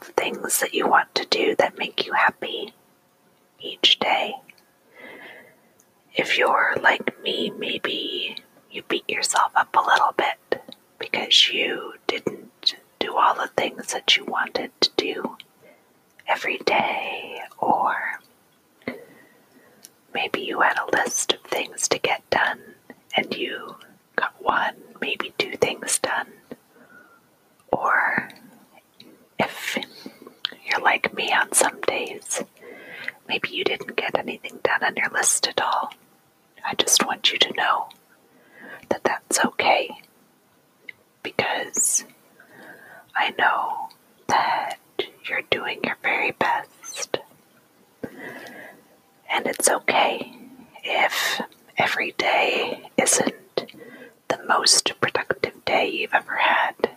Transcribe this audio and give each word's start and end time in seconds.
the 0.00 0.12
things 0.12 0.60
that 0.60 0.74
you 0.74 0.86
want 0.88 1.14
to 1.14 1.26
do 1.26 1.54
that 1.56 1.78
make 1.78 2.06
you 2.06 2.12
happy 2.12 2.72
each 3.60 3.98
day. 3.98 4.34
If 6.14 6.38
you're 6.38 6.74
like 6.82 7.20
me, 7.22 7.50
maybe 7.50 8.36
you 8.70 8.82
beat 8.88 9.08
yourself 9.08 9.52
up 9.54 9.74
a 9.74 9.80
little 9.86 10.14
bit 10.16 10.62
because 10.98 11.48
you 11.48 11.94
didn't 12.06 12.74
do 12.98 13.16
all 13.16 13.34
the 13.34 13.50
things 13.56 13.92
that 13.92 14.16
you 14.16 14.24
wanted 14.24 14.70
to 14.80 14.90
do 14.96 15.36
every 16.26 16.58
day, 16.58 17.40
or 17.58 17.94
maybe 20.12 20.40
you 20.40 20.60
had 20.60 20.78
a 20.78 20.96
list 20.96 21.32
of 21.32 21.40
things 21.42 21.88
to 21.88 21.98
get 21.98 22.28
done 22.30 22.60
and 23.16 23.34
you 23.34 23.76
got 24.16 24.34
one, 24.42 24.74
maybe 25.00 25.32
two 25.38 25.56
things 25.56 25.98
done, 25.98 26.26
or 27.72 28.28
if 29.38 29.78
you're 30.64 30.80
like 30.80 31.14
me 31.14 31.32
on 31.32 31.52
some 31.52 31.80
days, 31.82 32.42
maybe 33.28 33.50
you 33.50 33.64
didn't 33.64 33.96
get 33.96 34.18
anything 34.18 34.58
done 34.62 34.84
on 34.84 34.96
your 34.96 35.10
list 35.10 35.48
at 35.48 35.60
all. 35.60 35.92
I 36.64 36.74
just 36.74 37.06
want 37.06 37.32
you 37.32 37.38
to 37.38 37.54
know 37.54 37.88
that 38.90 39.04
that's 39.04 39.44
okay 39.44 39.90
because 41.22 42.04
I 43.14 43.34
know 43.38 43.88
that 44.28 44.78
you're 45.28 45.42
doing 45.50 45.80
your 45.84 45.96
very 46.02 46.32
best. 46.32 47.18
And 49.30 49.46
it's 49.46 49.68
okay 49.68 50.32
if 50.84 51.40
every 51.76 52.12
day 52.12 52.90
isn't 52.96 53.34
the 54.28 54.38
most 54.46 54.92
productive 55.00 55.64
day 55.64 55.88
you've 55.90 56.14
ever 56.14 56.36
had. 56.36 56.90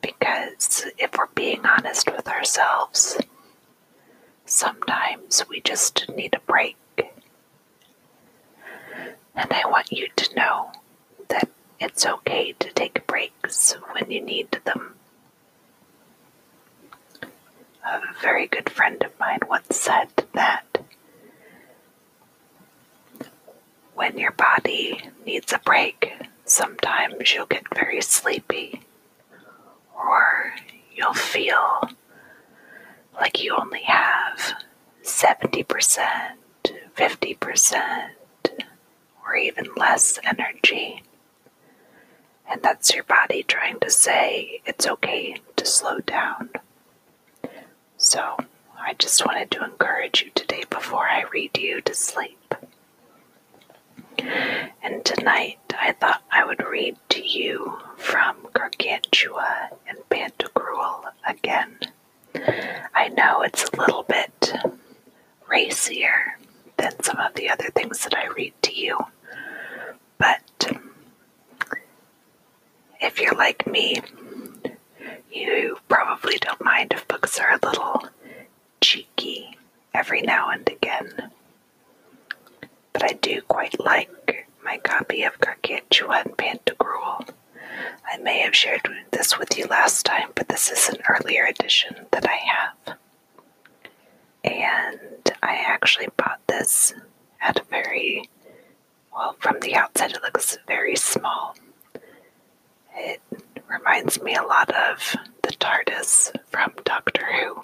Because 0.00 0.86
if 0.98 1.16
we're 1.16 1.26
being 1.34 1.64
honest 1.66 2.10
with 2.10 2.28
ourselves, 2.28 3.18
sometimes 4.44 5.44
we 5.48 5.60
just 5.60 6.08
need 6.14 6.34
a 6.34 6.40
break. 6.40 6.76
And 9.34 9.52
I 9.52 9.62
want 9.66 9.92
you 9.92 10.08
to 10.16 10.34
know 10.34 10.72
that 11.28 11.48
it's 11.80 12.04
okay 12.06 12.52
to 12.58 12.70
take 12.72 13.06
breaks 13.06 13.74
when 13.92 14.10
you 14.10 14.20
need 14.20 14.50
them. 14.64 14.94
A 17.84 18.00
very 18.20 18.46
good 18.46 18.68
friend 18.68 19.02
of 19.02 19.18
mine 19.18 19.40
once 19.48 19.76
said 19.76 20.08
that 20.34 20.64
when 23.94 24.18
your 24.18 24.32
body 24.32 25.00
needs 25.24 25.52
a 25.52 25.58
break, 25.58 26.12
sometimes 26.44 27.32
you'll 27.32 27.46
get 27.46 27.62
very 27.74 28.00
sleepy 28.00 28.80
or 29.98 30.54
you'll 30.94 31.14
feel 31.14 31.90
like 33.14 33.42
you 33.42 33.54
only 33.56 33.82
have 33.82 34.54
70%, 35.02 35.66
50%, 36.96 38.08
or 39.24 39.36
even 39.36 39.66
less 39.76 40.18
energy. 40.24 41.02
And 42.50 42.62
that's 42.62 42.94
your 42.94 43.04
body 43.04 43.42
trying 43.42 43.80
to 43.80 43.90
say 43.90 44.60
it's 44.64 44.86
okay 44.86 45.36
to 45.56 45.66
slow 45.66 46.00
down. 46.00 46.50
So, 47.96 48.36
I 48.80 48.94
just 48.94 49.26
wanted 49.26 49.50
to 49.50 49.64
encourage 49.64 50.22
you 50.22 50.30
today 50.34 50.64
before 50.70 51.06
I 51.08 51.24
read 51.32 51.58
you 51.58 51.80
to 51.82 51.94
sleep. 51.94 52.47
And 54.82 55.04
tonight, 55.04 55.58
I 55.78 55.92
thought 55.92 56.22
I 56.30 56.44
would 56.44 56.64
read 56.66 56.96
to 57.10 57.26
you 57.26 57.78
from 57.96 58.36
Gargantua 58.52 59.70
and 59.86 59.98
Pantagruel 60.10 61.04
again. 61.26 61.78
I 62.94 63.08
know 63.08 63.42
it's 63.42 63.64
a 63.64 63.76
little 63.76 64.02
bit 64.04 64.52
racier 65.48 66.36
than 66.76 67.02
some 67.02 67.18
of 67.18 67.34
the 67.34 67.48
other 67.50 67.70
things 67.70 68.04
that 68.04 68.16
I 68.16 68.26
read 68.28 68.52
to 68.62 68.74
you, 68.74 68.98
but 70.18 70.40
if 73.00 73.20
you're 73.20 73.34
like 73.34 73.66
me, 73.66 74.00
you 75.32 75.78
probably 75.88 76.36
don't 76.38 76.62
mind 76.64 76.92
if 76.92 77.06
books 77.08 77.38
are 77.38 77.52
a 77.52 77.66
little 77.66 78.02
cheeky 78.80 79.56
every 79.94 80.22
now 80.22 80.50
and 80.50 80.68
again. 80.68 81.30
Do 83.28 83.42
quite 83.42 83.78
like 83.78 84.46
my 84.64 84.78
copy 84.78 85.22
of 85.22 85.38
Gargantua 85.38 86.22
and 86.24 86.34
Pantagruel. 86.38 87.28
I 88.10 88.16
may 88.16 88.38
have 88.38 88.56
shared 88.56 88.88
this 89.10 89.38
with 89.38 89.58
you 89.58 89.66
last 89.66 90.06
time, 90.06 90.30
but 90.34 90.48
this 90.48 90.70
is 90.70 90.88
an 90.88 91.02
earlier 91.06 91.44
edition 91.44 92.06
that 92.10 92.26
I 92.26 92.36
have. 92.36 92.96
And 94.42 95.30
I 95.42 95.56
actually 95.56 96.08
bought 96.16 96.40
this 96.46 96.94
at 97.42 97.60
a 97.60 97.64
very, 97.64 98.30
well, 99.12 99.36
from 99.38 99.60
the 99.60 99.74
outside, 99.74 100.12
it 100.12 100.22
looks 100.22 100.56
very 100.66 100.96
small. 100.96 101.54
It 102.96 103.20
reminds 103.68 104.22
me 104.22 104.36
a 104.36 104.42
lot 104.42 104.74
of 104.74 105.16
the 105.42 105.50
TARDIS 105.50 106.32
from 106.46 106.72
Doctor 106.82 107.26
Who. 107.26 107.60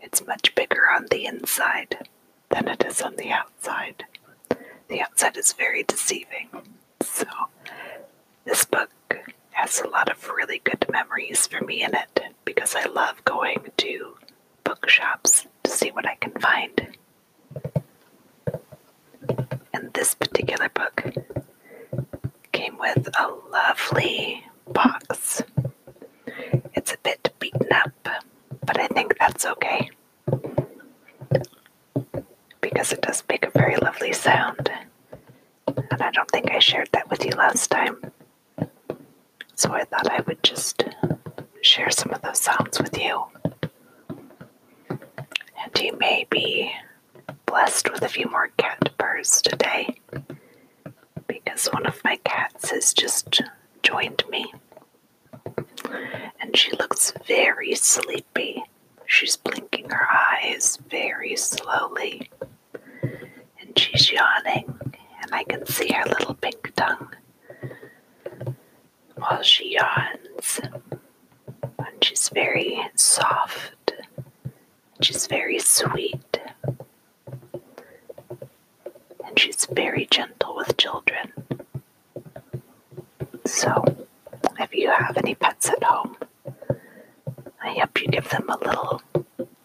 It's 0.00 0.26
much 0.26 0.54
bigger 0.54 0.88
on 0.90 1.04
the 1.10 1.26
inside 1.26 2.08
than 2.48 2.66
it 2.66 2.82
is 2.86 3.02
on 3.02 3.16
the 3.16 3.30
outside. 3.30 4.06
The 4.90 5.00
outside 5.02 5.36
is 5.36 5.52
very 5.52 5.84
deceiving. 5.84 6.48
So, 7.02 7.24
this 8.44 8.64
book 8.64 8.90
has 9.52 9.80
a 9.80 9.88
lot 9.88 10.10
of 10.10 10.28
really 10.28 10.60
good 10.64 10.84
memories 10.90 11.46
for 11.46 11.60
me 11.64 11.82
in 11.82 11.94
it 11.94 12.20
because 12.44 12.74
I 12.74 12.86
love 12.86 13.24
going 13.24 13.70
to 13.78 14.16
bookshops 14.64 15.46
to 15.62 15.70
see 15.70 15.90
what 15.90 16.06
I 16.06 16.16
can 16.16 16.32
find. 16.32 16.96
And 19.72 19.92
this 19.94 20.14
particular 20.14 20.68
book 20.70 21.04
came 22.52 22.76
with 22.78 23.08
a 23.18 23.28
lovely 23.52 24.44
box. 24.66 25.42
It's 26.74 26.92
a 26.92 26.98
bit 27.02 27.32
beaten 27.38 27.72
up, 27.72 27.92
but 28.66 28.80
I 28.80 28.88
think 28.88 29.16
that's 29.18 29.46
okay 29.46 29.90
because 32.60 32.92
it 32.92 33.02
does 33.02 33.22
make 33.28 33.44
a 33.46 33.50
very 33.50 33.76
lovely 33.76 34.12
sound. 34.12 34.70
And 35.66 36.02
I 36.02 36.10
don't 36.10 36.30
think 36.30 36.50
I 36.50 36.58
shared 36.58 36.88
that 36.92 37.10
with 37.10 37.19
you 37.30 37.36
last 37.36 37.70
time. 37.70 37.96
So 39.54 39.72
I 39.72 39.84
thought 39.84 40.10
I 40.10 40.20
would 40.26 40.42
just 40.42 40.84
share 41.62 41.90
some 41.90 42.12
of 42.12 42.22
those 42.22 42.38
sounds 42.40 42.80
with 42.80 42.98
you. 42.98 43.24
And 44.88 45.78
you 45.78 45.96
may 45.98 46.26
be 46.30 46.72
blessed 47.46 47.92
with 47.92 48.02
a 48.02 48.08
few 48.08 48.26
more 48.30 48.48
cat 48.56 48.90
purrs 48.98 49.42
today 49.42 49.94
because 51.26 51.66
one 51.66 51.86
of 51.86 52.02
my 52.04 52.16
cats 52.24 52.70
has 52.70 52.92
just 52.92 53.42
joined 53.82 54.22
me. 54.30 54.52
And 56.40 56.56
she 56.56 56.72
looks 56.72 57.12
very 57.26 57.74
sleepy. 57.74 58.64
She's 59.06 59.36
blinking 59.36 59.90
her 59.90 60.08
eyes 60.10 60.78
very 60.88 61.36
slowly. 61.36 62.30
And 63.60 63.76
she's 63.78 64.10
yawning, 64.10 64.74
and 65.22 65.32
I 65.32 65.44
can 65.44 65.66
see 65.66 65.92
her 65.92 66.04
little 66.08 66.34
pink 66.34 66.72
tongue 66.76 67.12
while 69.16 69.42
she 69.42 69.74
yawns. 69.76 70.60
And 71.78 72.02
she's 72.04 72.28
very 72.30 72.80
soft. 72.94 73.92
She's 75.00 75.26
very 75.26 75.58
sweet. 75.58 76.40
And 79.24 79.38
she's 79.38 79.66
very 79.66 80.06
gentle 80.10 80.56
with 80.56 80.76
children. 80.76 81.32
So, 83.46 83.84
if 84.58 84.74
you 84.74 84.90
have 84.90 85.16
any 85.16 85.34
pets 85.34 85.68
at 85.70 85.82
home, 85.82 86.16
I 87.62 87.74
hope 87.78 88.00
you 88.00 88.08
give 88.08 88.28
them 88.28 88.48
a 88.48 88.58
little 88.58 89.02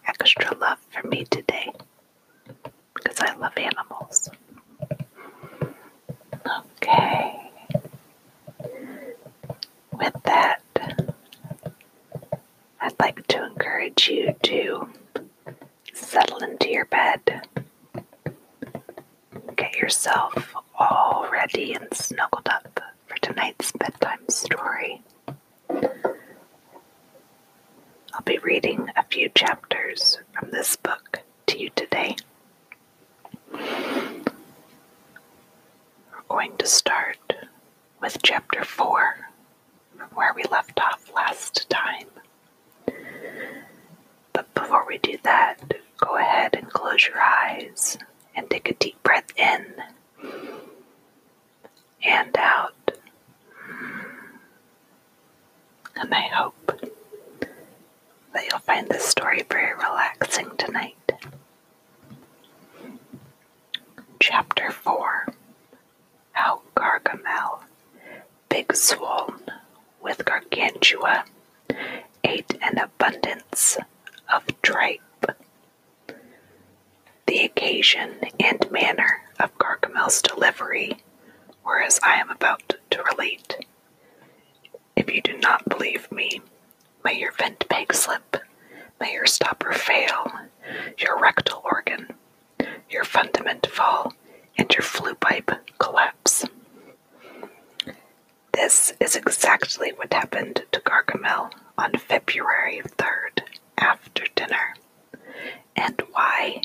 extra 0.06 0.56
love 0.58 0.78
for 0.90 1.05
today 1.24 1.72
because 2.94 3.20
I 3.20 3.34
love 3.36 3.52
animals. 3.56 4.28
Okay. 6.78 7.50
With 9.92 10.14
that, 10.24 10.62
I'd 12.80 13.00
like 13.00 13.26
to 13.28 13.44
encourage 13.44 14.08
you 14.08 14.34
to 14.44 14.88
settle 15.94 16.38
into 16.38 16.70
your 16.70 16.84
bed. 16.86 17.42
Get 19.56 19.74
yourself 19.76 20.54
all 20.78 21.28
ready 21.32 21.72
and 21.74 21.88
snuggled 21.92 22.48
up 22.48 22.80
for 23.06 23.16
tonight's 23.18 23.72
bedtime 23.72 24.28
story. 24.28 25.02
I'll 28.12 28.22
be 28.24 28.38
reading 28.38 28.88
a 28.96 29.02
few 29.04 29.28
chapters 29.30 30.18
from 30.32 30.50
this 30.50 30.76
book 30.76 31.22
to 31.46 31.56
to 31.56 31.62
you 31.62 31.70
today. 31.74 32.16
We're 33.52 34.22
going 36.28 36.56
to 36.58 36.66
start 36.66 37.16
with 38.00 38.18
chapter 38.22 38.62
4 38.62 39.28
from 39.96 40.08
where 40.10 40.34
we 40.34 40.42
left 40.50 40.78
off 40.78 41.10
last 41.14 41.70
time. 41.70 42.08
But 44.34 44.52
before 44.54 44.84
we 44.86 44.98
do 44.98 45.16
that, 45.22 45.60
go 45.96 46.16
ahead 46.18 46.54
and 46.54 46.68
close 46.68 47.06
your 47.06 47.20
eyes 47.20 47.96
and 48.34 48.50
take 48.50 48.68
a 48.68 48.74
deep 48.74 49.02
breath 49.02 49.32
in 49.36 49.66
and 52.04 52.36
out. 52.36 52.74
And 55.98 56.14
I 56.14 56.28
hope 56.28 56.82
that 58.34 58.44
you'll 58.50 58.58
find 58.58 58.86
this 58.88 59.06
story 59.06 59.42
very 59.48 59.72
relaxing 59.74 60.50
tonight. 60.58 60.96
Chapter 64.66 64.80
4 64.82 65.26
How 66.32 66.60
Gargamelle, 66.74 67.60
big 68.48 68.74
swollen 68.74 69.42
with 70.02 70.24
gargantua, 70.24 71.24
ate 72.24 72.58
an 72.60 72.76
abundance 72.78 73.78
of 74.28 74.42
tripe. 74.62 75.00
The 77.28 77.44
occasion 77.44 78.16
and 78.40 78.68
manner 78.72 79.22
of 79.38 79.56
Gargamelle's 79.56 80.20
delivery 80.20 80.96
were 81.64 81.80
as 81.80 82.00
I 82.02 82.14
am 82.16 82.30
about 82.30 82.74
to 82.90 83.02
relate. 83.04 83.64
If 84.96 85.14
you 85.14 85.22
do 85.22 85.38
not 85.38 85.68
believe 85.68 86.10
me, 86.10 86.40
may 87.04 87.20
your 87.20 87.30
vent 87.30 87.68
peg 87.68 87.94
slip, 87.94 88.38
may 88.98 89.12
your 89.12 89.26
stopper 89.26 89.72
fail, 89.72 90.32
your 90.98 91.20
rectal 91.20 91.62
organ, 91.64 92.14
your 92.90 93.04
fundament 93.04 93.68
fall, 93.70 94.12
and 94.66 94.74
your 94.74 94.82
flue 94.82 95.14
pipe 95.14 95.52
collapse. 95.78 96.44
This 98.52 98.94
is 98.98 99.14
exactly 99.14 99.92
what 99.92 100.12
happened 100.12 100.64
to 100.72 100.80
Gargamelle 100.80 101.52
on 101.78 101.92
February 101.92 102.82
3rd 102.84 103.42
after 103.78 104.24
dinner. 104.34 104.74
And 105.76 106.02
why? 106.10 106.62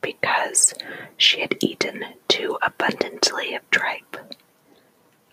Because 0.00 0.74
she 1.16 1.40
had 1.40 1.56
eaten 1.58 2.04
too 2.28 2.56
abundantly 2.62 3.56
of 3.56 3.68
tripe. 3.72 4.16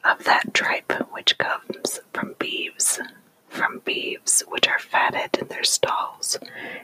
Of 0.04 0.24
that 0.24 0.56
tripe 0.56 0.92
which 1.12 1.38
comes 1.38 2.00
from 2.16 2.34
beeves, 2.40 3.00
from 3.48 3.82
beeves 3.86 4.42
which 4.48 4.68
are 4.68 4.80
fatted 4.80 5.38
in 5.40 5.50
their 5.50 5.64
stalls 5.64 6.40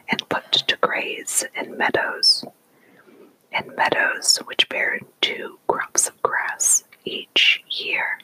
and 0.08 0.30
put 0.30 0.52
to 0.52 0.78
graze 0.78 1.44
in 1.56 1.76
meadows, 1.76 2.46
in 3.58 3.74
meadows 3.76 4.38
which 4.46 4.70
bear 4.70 5.00
two 5.22 5.58
crops 5.68 6.08
of 6.08 6.22
grass 6.22 6.84
each 7.06 7.64
year. 7.70 8.20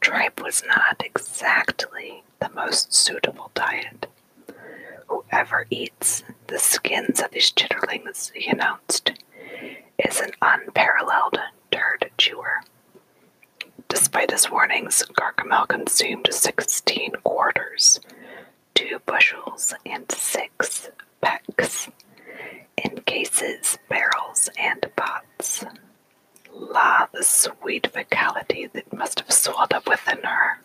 tripe 0.00 0.40
was 0.40 0.62
not 0.64 1.02
exactly 1.04 2.22
the 2.38 2.48
most 2.50 2.94
suitable 2.94 3.50
diet. 3.54 4.06
Whoever 5.08 5.66
eats 5.68 6.22
the 6.46 6.60
skins 6.60 7.20
of 7.20 7.32
these 7.32 7.50
chitterlings, 7.50 8.30
he 8.32 8.48
announced, 8.48 9.10
is 9.98 10.20
an 10.20 10.30
unparalleled 10.40 11.40
turd 11.72 12.08
chewer. 12.18 12.60
Despite 13.88 14.30
his 14.30 14.48
warnings, 14.48 15.02
Gargamelle 15.18 15.66
consumed 15.66 16.28
sixteen 16.30 17.14
quarters, 17.24 17.98
two 18.76 19.00
bushels, 19.06 19.74
and 19.84 20.08
six 20.12 20.88
pecks, 21.20 21.88
in 22.84 23.00
cases, 23.02 23.78
barrels, 23.88 24.48
and 24.58 24.86
pots. 24.96 25.64
La, 26.52 27.06
the 27.12 27.24
sweet 27.24 27.86
vicality 27.92 28.66
that 28.72 28.92
must 28.92 29.20
have 29.20 29.32
swelled 29.32 29.72
up 29.72 29.88
within 29.88 30.22
her. 30.22 30.58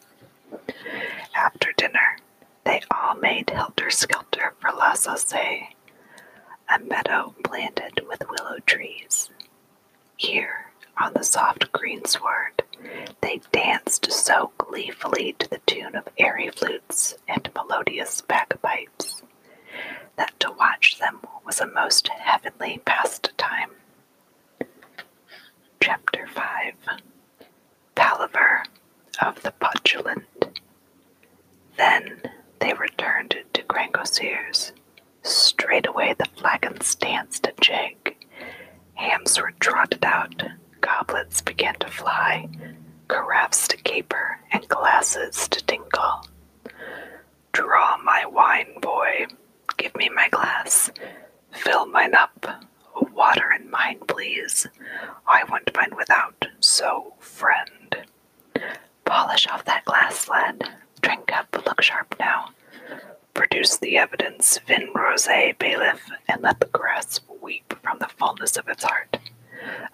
After 1.35 1.71
dinner, 1.77 2.17
they 2.65 2.81
all 2.91 3.15
made 3.15 3.49
helter 3.49 3.89
skelter 3.89 4.53
for 4.59 4.71
La 4.71 4.93
Sauce, 4.93 5.33
a 5.33 5.69
meadow 6.79 7.33
planted 7.43 8.01
with 8.07 8.23
willow 8.29 8.59
trees. 8.65 9.29
Here, 10.17 10.71
on 10.97 11.13
the 11.13 11.23
soft 11.23 11.71
greensward, 11.71 12.61
they 13.21 13.41
danced 13.51 14.11
so 14.11 14.51
gleefully 14.57 15.33
to 15.39 15.49
the 15.49 15.59
tune 15.65 15.95
of 15.95 16.07
airy 16.17 16.49
flutes 16.49 17.15
and 17.27 17.49
melodious 17.55 18.21
bagpipes 18.21 19.22
that 20.17 20.39
to 20.39 20.51
watch 20.51 20.97
them 20.99 21.19
was 21.45 21.59
a 21.59 21.67
most 21.67 22.07
heavenly 22.07 22.81
pastime. 22.85 23.71
Chapter 25.81 26.27
5 26.27 26.73
Palaver 27.95 28.63
of 29.21 29.41
the 29.43 29.53
Potulent. 29.59 30.23
Then 31.77 32.21
they 32.59 32.73
returned 32.73 33.35
to 33.53 33.63
Grangousier's. 33.63 34.71
Straightway 35.23 36.13
the 36.17 36.25
flagons 36.35 36.95
danced 36.95 37.47
a 37.47 37.53
jig. 37.61 38.15
Hams 38.95 39.39
were 39.39 39.53
trotted 39.59 40.03
out, 40.05 40.43
goblets 40.81 41.41
began 41.41 41.75
to 41.75 41.87
fly, 41.87 42.49
carafes 43.09 43.67
to 43.69 43.77
caper, 43.77 44.39
and 44.51 44.67
glasses 44.67 45.47
to 45.49 45.63
tinkle. 45.65 46.25
Draw 47.53 47.97
my 48.03 48.25
wine, 48.25 48.79
boy. 48.81 49.27
Give 49.83 49.95
me 49.97 50.07
my 50.07 50.29
glass. 50.29 50.89
Fill 51.51 51.87
mine 51.87 52.15
up. 52.15 52.47
Water 53.13 53.51
in 53.51 53.69
mine, 53.69 53.99
please. 54.07 54.65
I 55.27 55.43
want 55.43 55.75
mine 55.75 55.93
without, 55.97 56.47
so, 56.61 57.15
friend. 57.19 57.97
Polish 59.03 59.45
off 59.49 59.65
that 59.65 59.83
glass, 59.83 60.29
lad. 60.29 60.69
Drink 61.01 61.33
up, 61.33 61.53
look 61.65 61.81
sharp 61.81 62.15
now. 62.17 62.51
Produce 63.33 63.75
the 63.75 63.97
evidence, 63.97 64.57
Vin 64.65 64.87
Rose, 64.95 65.27
bailiff, 65.59 66.09
and 66.29 66.41
let 66.41 66.61
the 66.61 66.67
grass 66.67 67.19
weep 67.41 67.73
from 67.83 67.99
the 67.99 68.07
fullness 68.07 68.55
of 68.55 68.69
its 68.69 68.85
heart. 68.85 69.17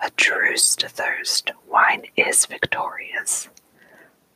A 0.03 0.11
truce 0.11 0.75
to 0.75 0.87
thirst, 0.87 1.51
wine 1.67 2.03
is 2.15 2.45
victorious. 2.45 3.49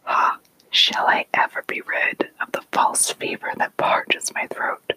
Ha! 0.06 0.40
Shall 0.72 1.06
I 1.06 1.28
ever 1.32 1.64
be 1.68 1.82
rid 1.82 2.32
of 2.42 2.52
the 2.54 2.64
false 2.72 3.12
fever 3.14 3.52
that 3.58 3.78
parches 3.78 4.34
my 4.34 4.48
throat? 4.48 4.94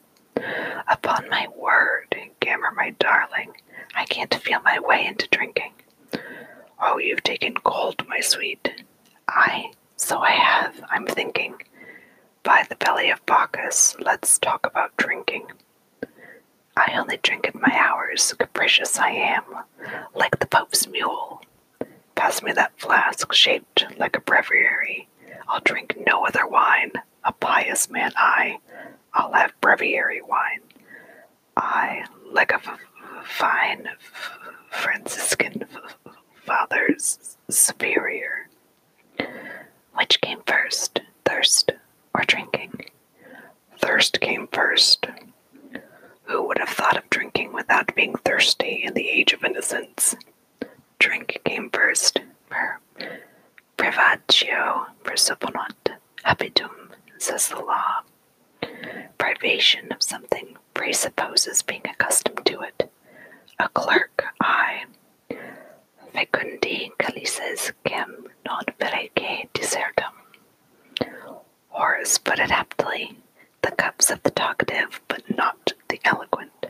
Upon 0.88 1.28
my 1.28 1.46
word, 1.56 2.14
Gammer, 2.40 2.72
my 2.74 2.90
darling, 2.98 3.52
I 3.94 4.04
can't 4.04 4.34
feel 4.34 4.60
my 4.60 4.78
way 4.78 5.04
into 5.06 5.28
drinking. 5.28 5.72
Oh, 6.80 6.98
you've 6.98 7.22
taken 7.22 7.54
cold, 7.54 8.06
my 8.08 8.20
sweet. 8.20 8.84
I, 9.28 9.72
so 9.96 10.18
I 10.20 10.30
have, 10.32 10.82
I'm 10.90 11.06
thinking. 11.06 11.54
By 12.42 12.64
the 12.68 12.76
belly 12.76 13.10
of 13.10 13.24
Bacchus, 13.26 13.96
let's 13.98 14.38
talk 14.38 14.66
about 14.66 14.96
drinking. 14.96 15.46
I 16.76 16.94
only 16.98 17.16
drink 17.16 17.48
at 17.48 17.54
my 17.54 17.74
hours, 17.74 18.34
capricious 18.38 18.98
I 18.98 19.10
am, 19.10 19.42
like 20.14 20.38
the 20.38 20.46
Pope's 20.46 20.86
mule. 20.86 21.40
Pass 22.14 22.42
me 22.42 22.52
that 22.52 22.78
flask 22.78 23.32
shaped 23.32 23.86
like 23.98 24.16
a 24.16 24.20
breviary. 24.20 25.08
I'll 25.48 25.60
drink 25.60 25.96
no 26.06 26.26
other 26.26 26.46
wine. 26.46 26.92
Pious 27.76 27.90
man 27.90 28.12
I. 28.16 28.56
I'll 29.12 29.34
have 29.34 29.52
breviary 29.60 30.22
wine. 30.22 30.60
I, 31.58 32.06
like 32.32 32.50
a 32.50 32.54
f- 32.54 32.78
fine 33.22 33.86
f- 33.86 34.38
Franciscan 34.70 35.62
f- 35.70 36.16
father's 36.46 37.36
superior. 37.50 38.48
Which 39.92 40.22
came 40.22 40.38
first, 40.46 41.00
thirst 41.26 41.72
or 42.14 42.22
drinking? 42.26 42.86
Thirst 43.78 44.22
came 44.22 44.48
first. 44.50 45.04
Who 46.24 46.46
would 46.46 46.56
have 46.58 46.70
thought 46.70 46.96
of 46.96 47.10
drinking 47.10 47.52
without 47.52 47.94
being 47.94 48.14
thirsty 48.24 48.84
in 48.84 48.94
the 48.94 49.06
age 49.10 49.34
of 49.34 49.44
innocence? 49.44 50.16
Drink 50.98 51.42
came 51.44 51.68
first. 51.68 52.20
Per 52.48 52.78
privatio 53.76 54.86
persuponat 55.04 55.98
habitum, 56.24 56.70
says 57.22 57.48
the 57.48 57.60
law. 57.60 58.00
Privation 59.18 59.92
of 59.92 60.02
something 60.02 60.56
presupposes 60.74 61.62
being 61.62 61.82
accustomed 61.84 62.44
to 62.46 62.60
it. 62.60 62.90
A 63.58 63.68
clerk, 63.70 64.24
I. 64.40 64.84
Fecundi 66.14 66.90
calices 66.98 67.72
quem 67.84 68.26
non 68.44 68.64
verece 68.80 69.48
desertum. 69.54 70.12
Horace 71.68 72.18
put 72.18 72.38
it 72.38 72.50
aptly 72.50 73.18
the 73.62 73.70
cups 73.72 74.10
of 74.10 74.22
the 74.22 74.30
talkative, 74.30 75.00
but 75.08 75.22
not 75.36 75.72
the 75.88 76.00
eloquent. 76.04 76.66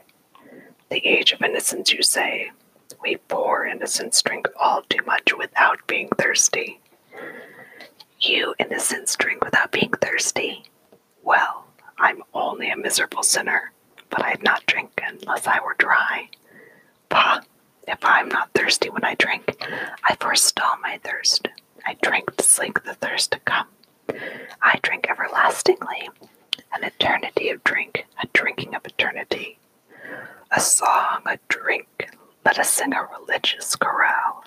The 0.91 1.07
age 1.07 1.33
of 1.33 1.43
innocence, 1.43 1.93
you 1.93 2.03
say. 2.03 2.51
We 3.03 3.17
poor 3.29 3.65
innocents 3.65 4.23
drink 4.23 4.49
all 4.59 4.83
too 4.89 5.05
much 5.07 5.37
without 5.37 5.87
being 5.87 6.09
thirsty. 6.19 6.81
You 8.21 8.55
innocents 8.59 9.15
drink 9.17 9.45
without 9.45 9.73
being 9.73 9.93
thirsty. 10.01 10.65
Well, 11.23 11.67
I'm 11.99 12.23
only 12.35 12.71
a 12.71 12.77
miserable 12.77 13.23
sinner, 13.23 13.73
but 14.11 14.25
I'd 14.25 14.43
not 14.43 14.67
drink 14.67 15.01
unless 15.03 15.47
I 15.47 15.61
were 15.61 15.75
dry. 15.79 16.31
Pah! 17.09 17.41
If 17.87 17.99
I'm 18.05 18.29
not 18.29 18.51
thirsty 18.53 18.89
when 18.91 19.05
I 19.05 19.15
drink, 19.15 19.57
I 20.03 20.17
forestall 20.19 20.77
my 20.83 20.99
thirst. 21.05 21.49
I 21.85 21.97
drink 22.03 22.35
to 22.37 22.43
slake 22.45 22.83
the 22.83 22.95
thirst 22.95 23.31
to 23.33 23.39
come. 23.41 23.69
I 24.63 24.79
drink 24.83 25.07
everlastingly, 25.09 26.09
an 26.73 26.83
eternity 26.85 27.51
of 27.51 27.63
drink, 27.65 28.07
a 28.23 28.27
drinking 28.33 28.75
of 28.75 28.85
eternity. 28.85 29.59
A 30.51 30.61
song, 30.61 31.23
a 31.27 31.39
drink, 31.49 32.09
let 32.45 32.59
us 32.59 32.71
sing 32.71 32.93
a 32.93 33.05
religious 33.19 33.77
chorale. 33.77 34.45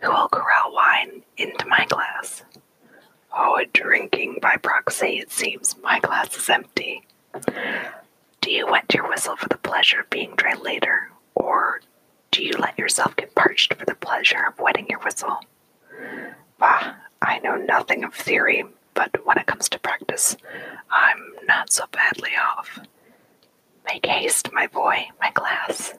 Who 0.00 0.10
will 0.10 0.28
corral 0.28 0.72
wine 0.72 1.22
into 1.36 1.66
my 1.66 1.86
glass? 1.86 2.44
Oh, 3.38 3.62
drinking 3.72 4.38
by 4.40 4.56
proxy, 4.56 5.18
it 5.18 5.30
seems 5.30 5.76
my 5.82 6.00
glass 6.00 6.36
is 6.38 6.48
empty. 6.48 7.02
Do 8.40 8.50
you 8.50 8.66
wet 8.66 8.92
your 8.94 9.08
whistle 9.08 9.36
for 9.36 9.48
the 9.48 9.58
pleasure 9.58 10.00
of 10.00 10.10
being 10.10 10.34
dry 10.36 10.54
later, 10.54 11.10
or 11.34 11.80
do 12.30 12.42
you 12.42 12.52
let 12.52 12.78
yourself 12.78 13.14
get 13.16 13.34
parched 13.34 13.74
for 13.74 13.84
the 13.84 13.94
pleasure 13.94 14.42
of 14.48 14.58
wetting 14.58 14.86
your 14.88 15.00
whistle? 15.00 15.38
Bah, 16.58 16.94
I 17.20 17.38
know 17.40 17.56
nothing 17.56 18.04
of 18.04 18.14
theory, 18.14 18.64
but 18.94 19.26
when 19.26 19.36
it 19.36 19.46
comes 19.46 19.68
to 19.68 19.78
practice, 19.78 20.36
I'm 20.90 21.34
not 21.46 21.70
so 21.70 21.84
badly 21.92 22.30
off. 22.36 22.80
Make 23.84 24.06
haste, 24.06 24.50
my 24.52 24.66
boy, 24.66 25.08
my 25.20 25.30
glass. 25.32 25.92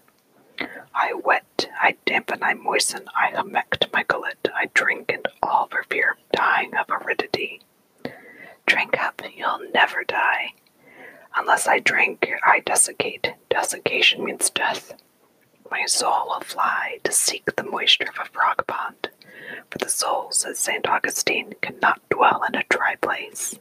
I 0.93 1.13
wet, 1.13 1.67
I 1.81 1.95
dampen, 2.05 2.43
I 2.43 2.53
moisten, 2.53 3.05
I 3.15 3.29
humect 3.31 3.87
my 3.93 4.03
gullet, 4.03 4.47
I 4.55 4.69
drink, 4.73 5.11
and 5.13 5.27
all 5.43 5.67
for 5.67 5.83
fear 5.83 6.11
of 6.11 6.31
dying 6.31 6.73
of 6.75 6.85
aridity. 6.89 7.61
Drink 8.65 8.99
up, 8.99 9.21
you'll 9.35 9.61
never 9.73 10.03
die. 10.03 10.53
Unless 11.35 11.67
I 11.67 11.79
drink, 11.79 12.29
I 12.45 12.61
desiccate. 12.61 13.33
Desiccation 13.49 14.23
means 14.23 14.49
death. 14.49 14.93
My 15.69 15.85
soul 15.85 16.27
will 16.27 16.41
fly 16.41 16.99
to 17.03 17.11
seek 17.11 17.45
the 17.55 17.63
moisture 17.63 18.09
of 18.09 18.19
a 18.19 18.29
frog 18.29 18.65
pond, 18.67 19.09
for 19.69 19.77
the 19.77 19.89
soul, 19.89 20.31
says 20.31 20.57
St. 20.59 20.87
Augustine, 20.87 21.53
cannot 21.61 22.01
dwell 22.09 22.43
in 22.47 22.55
a 22.55 22.63
dry 22.69 22.95
place. 22.95 23.59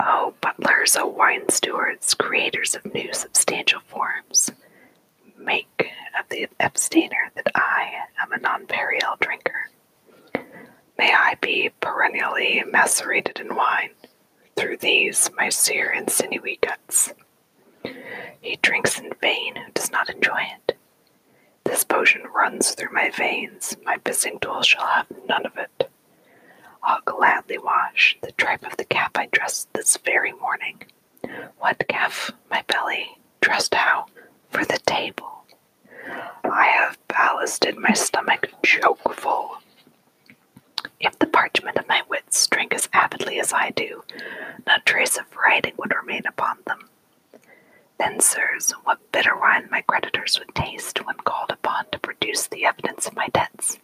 Oh, 0.00 0.34
butlers, 0.40 0.96
oh, 0.96 1.06
wine 1.06 1.48
stewards, 1.48 2.14
creators 2.14 2.74
of 2.74 2.92
new 2.94 3.12
substantial 3.12 3.80
forms, 3.80 4.50
make 5.44 5.90
of 6.18 6.28
the 6.28 6.48
abstainer 6.60 7.30
that 7.34 7.50
I 7.54 7.90
am 8.20 8.32
a 8.32 8.38
non-perial 8.38 9.18
drinker. 9.20 9.70
May 10.98 11.12
I 11.12 11.36
be 11.40 11.70
perennially 11.80 12.62
macerated 12.70 13.40
in 13.40 13.54
wine, 13.54 13.90
through 14.56 14.76
these 14.78 15.30
my 15.36 15.48
sear 15.48 15.90
and 15.90 16.08
sinewy 16.10 16.58
guts. 16.60 17.12
He 18.40 18.56
drinks 18.62 18.98
in 18.98 19.10
vain 19.20 19.56
who 19.56 19.72
does 19.72 19.90
not 19.90 20.10
enjoy 20.10 20.42
it. 20.66 20.76
This 21.64 21.84
potion 21.84 22.22
runs 22.34 22.72
through 22.72 22.92
my 22.92 23.10
veins, 23.10 23.76
my 23.84 23.96
pissing 23.98 24.40
tool 24.40 24.62
shall 24.62 24.86
have 24.86 25.06
none 25.28 25.46
of 25.46 25.56
it. 25.56 25.90
I'll 26.82 27.00
gladly 27.04 27.58
wash 27.58 28.18
the 28.22 28.32
tripe 28.32 28.64
of 28.64 28.76
the 28.76 28.84
calf 28.84 29.12
I 29.14 29.28
dressed 29.30 29.72
this 29.72 29.96
very 29.96 30.32
morning. 30.32 30.82
What 31.58 31.84
calf? 31.88 32.32
My 32.50 32.62
belly. 32.66 33.06
Dressed 33.40 33.74
how? 33.74 34.06
For 34.52 34.64
the 34.64 34.78
table. 34.86 35.44
I 36.44 36.66
have 36.66 36.98
ballasted 37.08 37.76
my 37.78 37.92
stomach 37.94 38.50
choke 38.62 39.14
full. 39.14 39.58
If 41.00 41.18
the 41.18 41.26
parchment 41.26 41.78
of 41.78 41.88
my 41.88 42.02
wits 42.08 42.46
drink 42.46 42.74
as 42.74 42.88
avidly 42.92 43.40
as 43.40 43.52
I 43.52 43.70
do, 43.70 44.04
not 44.66 44.86
trace 44.86 45.16
of 45.18 45.34
writing 45.36 45.72
would 45.78 45.94
remain 45.94 46.26
upon 46.26 46.58
them. 46.66 46.88
Then, 47.98 48.20
sirs, 48.20 48.72
what 48.84 49.10
bitter 49.12 49.36
wine 49.38 49.68
my 49.70 49.80
creditors 49.82 50.38
would 50.38 50.54
taste 50.54 51.04
when 51.04 51.16
called 51.16 51.50
upon 51.50 51.86
to 51.90 51.98
produce 51.98 52.46
the 52.46 52.64
evidence 52.64 53.06
of 53.06 53.16
my 53.16 53.28
debts. 53.28 53.78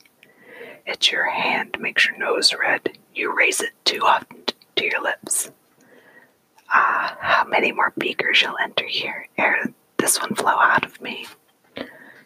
It's 0.86 1.10
your 1.10 1.30
hand 1.30 1.76
makes 1.80 2.06
your 2.06 2.18
nose 2.18 2.52
red. 2.54 2.98
You 3.14 3.34
raise 3.36 3.60
it 3.60 3.72
too 3.84 4.02
often 4.04 4.44
to 4.76 4.84
your 4.84 5.02
lips. 5.02 5.50
Ah, 6.70 7.16
how 7.20 7.44
many 7.44 7.72
more 7.72 7.92
beakers 7.98 8.36
shall 8.36 8.56
enter 8.58 8.86
here 8.86 9.26
ere 9.38 9.72
this 9.98 10.20
one 10.20 10.34
flow 10.34 10.56
out 10.58 10.84
of 10.84 11.00
me? 11.00 11.26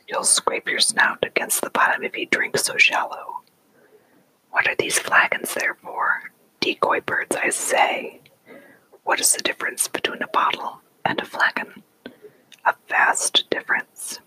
You'll 0.09 0.25
scrape 0.25 0.69
your 0.69 0.81
snout 0.81 1.19
against 1.23 1.63
the 1.63 1.71
bottom 1.71 2.03
if 2.05 2.17
you 2.17 2.27
drink 2.27 2.57
so 2.59 2.77
shallow. 2.77 3.41
What 4.51 4.67
are 4.69 4.77
these 4.79 4.99
flagons 4.99 5.55
there 5.55 5.75
for? 5.83 6.23
Decoy 6.61 7.01
birds, 7.01 7.35
I 7.35 7.49
say. 7.49 8.21
What 9.05 9.21
is 9.21 9.33
the 9.35 9.43
difference 9.43 9.89
between 9.89 10.23
a 10.23 10.29
bottle 10.29 10.81
and 11.05 11.19
a 11.21 11.25
flagon? 11.25 11.83
A 12.65 12.75
vast 12.89 13.49
difference. 13.51 14.21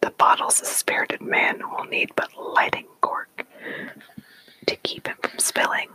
The 0.00 0.10
bottle's 0.10 0.60
a 0.60 0.64
spirited 0.66 1.20
man 1.22 1.60
who 1.60 1.70
will 1.70 1.84
need 1.84 2.10
but 2.16 2.30
lighting 2.36 2.86
cork 3.00 3.46
to 4.66 4.76
keep 4.76 5.06
him 5.06 5.16
from 5.22 5.38
spilling. 5.38 5.88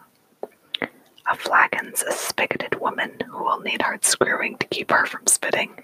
A 1.29 1.35
flagon's 1.37 2.01
a 2.03 2.11
spigoted 2.11 2.79
woman 2.79 3.19
who 3.29 3.43
will 3.43 3.59
need 3.59 3.81
hard 3.81 4.03
screwing 4.03 4.57
to 4.57 4.67
keep 4.67 4.91
her 4.91 5.05
from 5.05 5.27
spitting. 5.27 5.83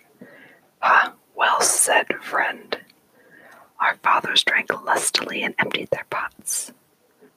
Ah, 0.82 1.14
well 1.36 1.62
said, 1.62 2.08
friend. 2.22 2.78
Our 3.80 3.96
fathers 3.98 4.44
drank 4.44 4.72
lustily 4.84 5.42
and 5.44 5.56
emptied 5.60 5.90
their 5.92 6.06
pots. 6.10 6.72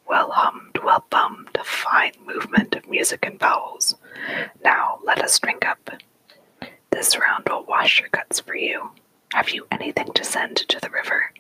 Well 0.09 0.31
hummed, 0.33 0.79
well 0.83 1.05
bummed, 1.11 1.57
a 1.59 1.65
fine 1.65 2.13
movement 2.27 2.75
of 2.75 2.89
music 2.89 3.25
and 3.25 3.39
vowels. 3.39 3.95
Now 4.65 4.99
let 5.05 5.23
us 5.23 5.39
drink 5.39 5.65
up. 5.67 5.91
This 6.91 7.19
round 7.19 7.49
will 7.49 7.65
wash 7.65 8.01
your 8.01 8.09
guts 8.11 8.41
for 8.41 8.55
you. 8.55 8.91
Have 9.33 9.51
you 9.51 9.67
anything 9.71 10.13
to 10.15 10.25
send 10.25 10.57
to 10.57 10.81
the 10.81 10.91
river? 10.91 11.33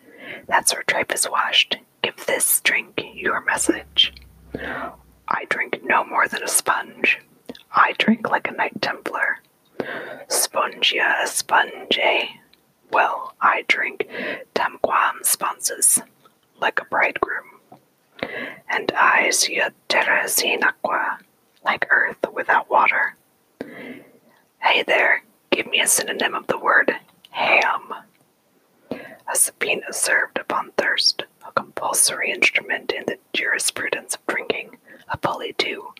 That's 0.46 0.72
where 0.72 0.82
tripe 0.84 1.12
is 1.12 1.28
washed. 1.28 1.76
Give 2.02 2.16
this 2.26 2.60
drink 2.62 3.00
your 3.14 3.40
message. 3.44 4.12
I 4.54 5.44
drink 5.48 5.80
no 5.84 6.04
more 6.04 6.26
than 6.28 6.42
a 6.42 6.48
sponge. 6.48 7.18
I 7.74 7.94
drink 7.98 8.30
like 8.30 8.48
a 8.48 8.52
Knight 8.52 8.80
Templar. 8.80 9.01
Spongia 10.82 11.26
sponge. 11.28 12.00
Well, 12.90 13.34
I 13.40 13.62
drink 13.68 14.08
tamquam 14.52 15.22
sponsors, 15.22 16.00
like 16.60 16.80
a 16.80 16.84
bridegroom. 16.86 17.60
And 18.68 18.90
I 18.90 19.30
see 19.30 19.58
a 19.58 19.72
terra 19.86 20.28
sin 20.28 20.64
aqua, 20.64 21.20
like 21.64 21.86
earth 21.88 22.16
without 22.34 22.68
water. 22.68 23.14
Hey 24.60 24.82
there, 24.82 25.22
give 25.52 25.68
me 25.68 25.80
a 25.80 25.86
synonym 25.86 26.34
of 26.34 26.48
the 26.48 26.58
word 26.58 26.92
ham. 27.30 27.94
A 28.90 29.36
subpoena 29.36 29.92
served 29.92 30.36
upon 30.36 30.72
thirst, 30.76 31.22
a 31.46 31.52
compulsory 31.52 32.32
instrument 32.32 32.90
in 32.90 33.04
the 33.06 33.18
jurisprudence 33.32 34.16
of 34.16 34.26
drinking, 34.26 34.78
a 35.08 35.16
pulley 35.16 35.52
too. 35.52 35.94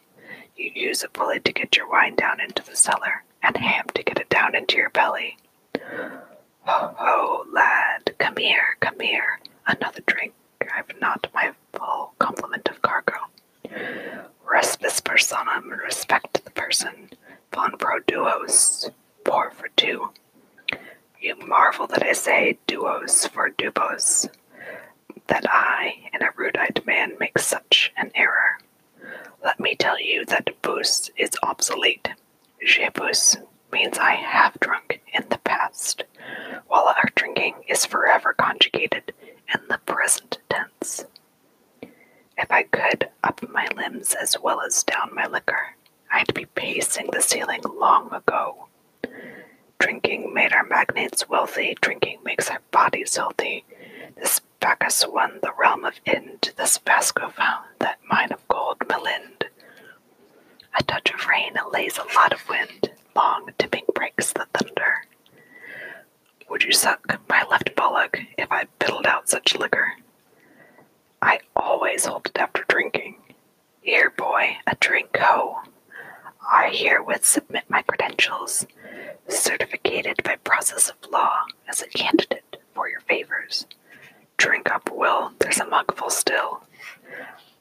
You 0.56 0.72
use 0.74 1.04
a 1.04 1.08
pulley 1.08 1.38
to 1.38 1.52
get 1.52 1.76
your 1.76 1.88
wine 1.88 2.16
down 2.16 2.40
into 2.40 2.64
the 2.64 2.74
cellar, 2.74 3.22
and 3.42 3.56
ham 3.56 3.86
to 3.94 4.02
get 4.02 4.18
it 4.18 4.28
down 4.28 4.54
into 4.54 4.76
your 4.76 4.90
belly. 4.90 5.36
Ho 6.64 6.94
ho, 6.96 7.44
lad, 7.52 8.14
come 8.18 8.36
here, 8.36 8.76
come 8.80 9.00
here. 9.00 9.40
Another 9.66 10.00
drink. 10.06 10.32
I've 10.74 11.00
not 11.00 11.26
my 11.34 11.52
full 11.72 12.14
complement 12.18 12.68
of 12.68 12.80
cargo. 12.82 13.16
Respis 14.46 15.00
personam, 15.02 15.70
respect 15.82 16.44
the 16.44 16.50
person. 16.50 17.10
Von 17.52 17.76
pro 17.78 17.98
duos, 18.00 18.90
pour 19.24 19.50
for 19.50 19.68
two. 19.76 20.10
You 21.20 21.36
marvel 21.46 21.86
that 21.88 22.02
I 22.02 22.12
say 22.12 22.58
duos 22.66 23.26
for 23.26 23.50
dubos, 23.50 24.28
that 25.28 25.46
I, 25.48 26.08
an 26.12 26.22
erudite 26.22 26.84
man, 26.86 27.12
make 27.20 27.38
such 27.38 27.92
an 27.96 28.10
error. 28.14 28.58
Let 29.44 29.60
me 29.60 29.74
tell 29.74 30.00
you 30.00 30.24
that 30.26 30.50
boost 30.62 31.10
is 31.16 31.30
obsolete. 31.42 32.08
Jebus 32.66 33.36
means 33.72 33.98
I 33.98 34.12
have 34.12 34.58
drunk 34.60 35.00
in 35.12 35.24
the 35.28 35.38
past, 35.38 36.04
while 36.68 36.86
our 36.86 37.08
drinking 37.14 37.54
is 37.68 37.84
forever 37.84 38.32
conjugated 38.34 39.12
in 39.52 39.60
the 39.68 39.78
present 39.78 40.38
tense. 40.48 41.04
If 42.38 42.50
I 42.50 42.62
could 42.62 43.10
up 43.24 43.40
my 43.48 43.66
limbs 43.74 44.14
as 44.14 44.36
well 44.40 44.60
as 44.60 44.84
down 44.84 45.10
my 45.14 45.26
liquor, 45.26 45.74
I'd 46.10 46.32
be 46.34 46.46
pacing 46.46 47.08
the 47.12 47.20
ceiling 47.20 47.62
long 47.64 48.12
ago. 48.12 48.68
Drinking 49.78 50.32
made 50.32 50.52
our 50.52 50.64
magnates 50.64 51.28
wealthy, 51.28 51.76
drinking 51.80 52.20
makes 52.24 52.48
our 52.48 52.60
bodies 52.70 53.16
healthy. 53.16 53.64
This 54.16 54.40
Bacchus 54.60 55.04
won 55.06 55.40
the 55.42 55.52
realm 55.58 55.84
of 55.84 56.00
Ind, 56.06 56.52
this 56.56 56.78
Vasco 56.78 57.30
found 57.30 57.64
that 57.80 57.98
mine 58.08 58.30
of 58.30 58.46
gold 58.46 58.78
Melind. 58.88 59.41
A 60.78 60.82
touch 60.84 61.12
of 61.12 61.26
rain 61.26 61.56
allays 61.56 61.98
a 61.98 62.14
lot 62.14 62.32
of 62.32 62.48
wind, 62.48 62.90
long 63.14 63.48
tipping 63.58 63.84
breaks 63.94 64.32
the 64.32 64.46
thunder. 64.54 65.04
Would 66.48 66.64
you 66.64 66.72
suck 66.72 67.20
my 67.28 67.44
left 67.50 67.74
bullock 67.76 68.18
if 68.38 68.50
I 68.50 68.66
biddled 68.78 69.06
out 69.06 69.28
such 69.28 69.56
liquor? 69.56 69.92
I 71.20 71.40
always 71.56 72.04
hold 72.06 72.26
it 72.26 72.38
after 72.38 72.64
drinking. 72.68 73.16
Here, 73.80 74.10
boy, 74.10 74.56
a 74.66 74.74
drink 74.76 75.16
ho. 75.16 75.58
I 76.50 76.70
herewith 76.70 77.24
submit 77.24 77.64
my 77.68 77.82
credentials, 77.82 78.66
certificated 79.28 80.22
by 80.24 80.36
process 80.36 80.88
of 80.88 81.10
law 81.10 81.44
as 81.68 81.82
a 81.82 81.88
candidate 81.88 82.58
for 82.74 82.88
your 82.88 83.00
favors. 83.00 83.66
Drink 84.36 84.70
up, 84.70 84.90
Will, 84.92 85.32
there's 85.38 85.60
a 85.60 85.66
mugful 85.66 86.10
still. 86.10 86.64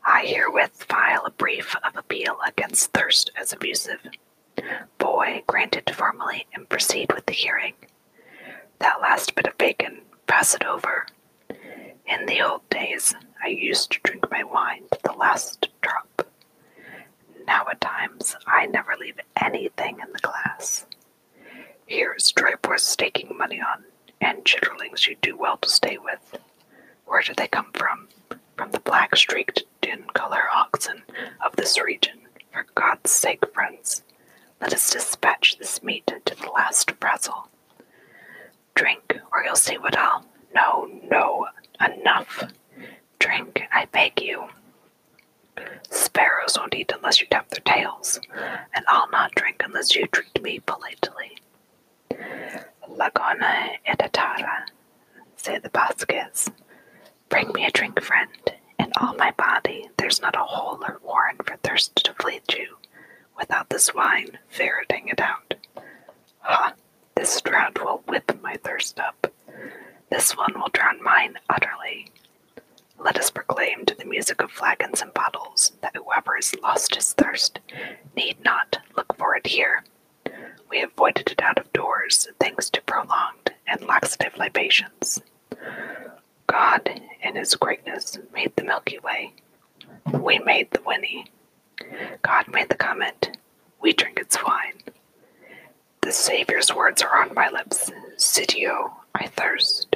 I 0.03 0.25
herewith 0.25 0.83
file 0.83 1.23
a 1.25 1.31
brief 1.31 1.75
of 1.83 1.95
appeal 1.95 2.37
against 2.45 2.91
thirst 2.91 3.31
as 3.35 3.53
abusive. 3.53 3.99
Boy, 4.97 5.43
granted 5.47 5.93
formally 5.95 6.47
and 6.53 6.67
proceed 6.69 7.11
with 7.13 7.25
the 7.25 7.33
hearing. 7.33 7.73
That 8.79 9.01
last 9.01 9.35
bit 9.35 9.47
of 9.47 9.57
bacon, 9.57 10.01
pass 10.27 10.53
it 10.55 10.65
over. 10.65 11.05
In 11.49 12.25
the 12.25 12.41
old 12.41 12.67
days, 12.69 13.15
I 13.43 13.47
used 13.47 13.91
to 13.91 13.99
drink 14.03 14.29
my 14.31 14.43
wine 14.43 14.83
to 14.91 14.99
the 15.03 15.13
last 15.13 15.69
drop. 15.81 16.27
Now, 17.47 17.65
at 17.69 17.81
times, 17.81 18.35
I 18.47 18.65
never 18.65 18.95
leave 18.99 19.19
anything 19.41 19.99
in 19.99 20.11
the 20.13 20.19
glass. 20.19 20.85
Here 21.85 22.13
is 22.17 22.31
tripe 22.31 22.67
worth 22.67 22.81
staking 22.81 23.35
money 23.37 23.61
on, 23.61 23.83
and 24.19 24.45
chitterlings 24.45 25.07
you 25.07 25.15
do 25.21 25.37
well 25.37 25.57
to 25.57 25.69
stay 25.69 25.97
with. 25.97 26.37
Where 27.05 27.21
do 27.21 27.33
they 27.35 27.47
come 27.47 27.71
from? 27.73 28.07
From 28.57 28.71
the 28.71 28.79
black 28.79 29.15
streaked 29.15 29.63
tin 29.81 30.03
color 30.13 30.43
oxen 30.53 31.03
of 31.45 31.55
this 31.55 31.79
region. 31.81 32.19
For 32.51 32.65
God's 32.75 33.11
sake, 33.11 33.43
friends, 33.53 34.03
let 34.59 34.73
us 34.73 34.89
dispatch 34.91 35.57
this 35.57 35.81
meat 35.81 36.05
to 36.07 36.35
the 36.35 36.49
last 36.51 36.91
frazzle. 36.99 37.47
Drink, 38.75 39.19
or 39.31 39.43
you'll 39.43 39.55
see 39.55 39.77
what 39.77 39.97
I'll. 39.97 40.25
No, 40.53 40.89
no, 41.09 41.47
enough. 41.79 42.43
Drink, 43.19 43.61
I 43.71 43.85
beg 43.85 44.21
you. 44.21 44.45
Sparrows 45.89 46.57
won't 46.57 46.75
eat 46.75 46.91
unless 46.95 47.21
you 47.21 47.27
tap 47.27 47.49
their 47.49 47.61
tails, 47.63 48.19
and 48.73 48.85
I'll 48.87 49.09
not 49.11 49.31
drink 49.35 49.61
unless 49.63 49.95
you 49.95 50.07
treat 50.07 50.41
me 50.41 50.59
politely. 50.59 51.37
Lagona 52.89 53.77
etatara, 53.87 54.65
say 55.35 55.59
the 55.59 55.69
Basques. 55.69 56.49
Bring 57.31 57.51
me 57.53 57.65
a 57.65 57.71
drink, 57.71 57.99
friend. 58.01 58.29
In 58.77 58.91
all 58.99 59.15
my 59.15 59.31
body, 59.31 59.89
there's 59.97 60.21
not 60.21 60.35
a 60.35 60.43
hole 60.43 60.83
or 60.87 60.99
warrant 61.01 61.47
for 61.47 61.55
thirst 61.63 61.95
to 62.03 62.13
fleet 62.15 62.43
you, 62.53 62.77
without 63.37 63.69
this 63.69 63.95
wine 63.95 64.37
ferreting 64.49 65.07
it 65.07 65.21
out. 65.21 65.53
Ha! 66.41 66.73
This 67.15 67.39
draught 67.41 67.83
will 67.83 68.03
whip 68.07 68.37
my 68.41 68.55
thirst 68.63 68.99
up. 68.99 69.33
This 70.09 70.35
one 70.35 70.53
will 70.55 70.67
drown 70.73 71.01
mine 71.01 71.37
utterly. 71.49 72.11
Let 72.99 73.17
us 73.17 73.31
proclaim 73.31 73.85
to 73.85 73.95
the 73.95 74.05
music 74.05 74.41
of 74.43 74.51
flagons 74.51 75.01
and 75.01 75.13
bottles 75.13 75.71
that 75.81 75.95
whoever 75.95 76.35
has 76.35 76.53
lost 76.61 76.95
his 76.95 77.13
thirst 77.13 77.59
need 78.15 78.43
not 78.43 78.77
look 78.97 79.15
for 79.17 79.37
it 79.37 79.47
here. 79.47 79.85
We 80.69 80.79
have 80.81 80.91
avoided 80.91 81.31
it 81.31 81.41
out 81.41 81.57
of 81.59 81.71
doors 81.71 82.27
thanks 82.41 82.69
to 82.71 82.81
prolonged 82.81 83.53
and 83.67 83.81
laxative 83.87 84.35
libations. 84.37 85.21
God, 86.51 87.01
in 87.23 87.35
his 87.37 87.55
greatness, 87.55 88.19
made 88.33 88.53
the 88.57 88.65
Milky 88.65 88.99
Way. 88.99 89.31
We 90.11 90.37
made 90.39 90.69
the 90.71 90.81
Winnie. 90.85 91.31
God 92.23 92.49
made 92.49 92.67
the 92.67 92.75
comet. 92.75 93.37
We 93.79 93.93
drink 93.93 94.19
its 94.19 94.37
wine. 94.43 94.73
The 96.01 96.11
Savior's 96.11 96.75
words 96.75 97.01
are 97.01 97.21
on 97.21 97.33
my 97.33 97.49
lips. 97.49 97.89
Sitio, 98.17 98.91
I 99.15 99.27
thirst. 99.27 99.95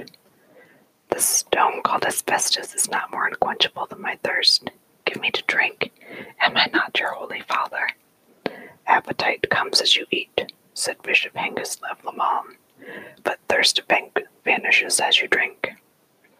The 1.09 1.19
stone 1.19 1.81
called 1.83 2.05
asbestos 2.05 2.73
is 2.73 2.89
not 2.89 3.11
more 3.11 3.27
unquenchable 3.27 3.87
than 3.87 4.01
my 4.01 4.17
thirst. 4.23 4.69
Give 5.03 5.19
me 5.19 5.31
to 5.31 5.43
drink. 5.47 5.91
Am 6.39 6.55
I 6.55 6.69
not 6.71 6.97
your 6.97 7.11
holy 7.11 7.41
father? 7.41 7.89
Appetite 8.87 9.49
comes 9.49 9.81
as 9.81 9.97
you 9.97 10.05
eat, 10.09 10.53
said 10.73 11.01
Bishop 11.03 11.33
Hengist 11.33 11.81
of 11.91 12.01
Le 12.05 12.15
Mans, 12.15 12.55
but 13.25 13.39
thirst 13.49 13.81
van- 13.89 14.11
vanishes 14.45 15.01
as 15.01 15.19
you 15.19 15.27
drink. 15.27 15.73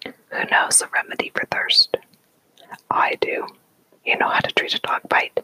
Who 0.06 0.46
knows 0.52 0.78
the 0.78 0.88
remedy 0.94 1.32
for 1.34 1.46
thirst? 1.52 1.98
I 2.90 3.16
do. 3.22 3.48
You 4.06 4.18
know 4.18 4.30
how 4.30 4.40
to 4.40 4.54
treat 4.54 4.76
a 4.76 4.80
dog 4.80 5.02
bite? 5.10 5.44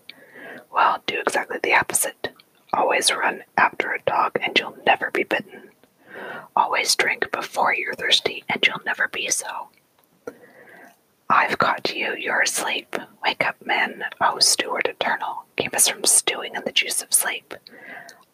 Well, 0.74 1.02
do 1.06 1.20
exactly 1.20 1.58
the 1.62 1.74
opposite. 1.74 2.30
Always 2.74 3.14
run 3.14 3.44
after 3.58 3.92
a 3.92 4.02
dog 4.04 4.38
and 4.42 4.58
you'll 4.58 4.78
never 4.86 5.12
be 5.12 5.24
bitten. 5.24 5.70
Always 6.56 6.96
drink 6.96 7.32
before 7.32 7.74
you're 7.74 7.94
thirsty 7.94 8.44
and 8.50 8.66
you'll 8.66 8.86
never 8.86 9.08
be 9.08 9.30
so. 9.30 9.70
I've 11.30 11.58
caught 11.58 11.96
you, 11.96 12.14
you're 12.18 12.42
asleep. 12.42 12.96
Wake 13.24 13.46
up, 13.46 13.56
men. 13.66 14.04
O 14.20 14.34
oh, 14.36 14.40
steward 14.40 14.88
eternal, 14.88 15.46
keep 15.56 15.74
us 15.74 15.88
from 15.88 16.04
stewing 16.04 16.56
in 16.56 16.64
the 16.66 16.74
juice 16.74 17.02
of 17.02 17.14
sleep. 17.14 17.54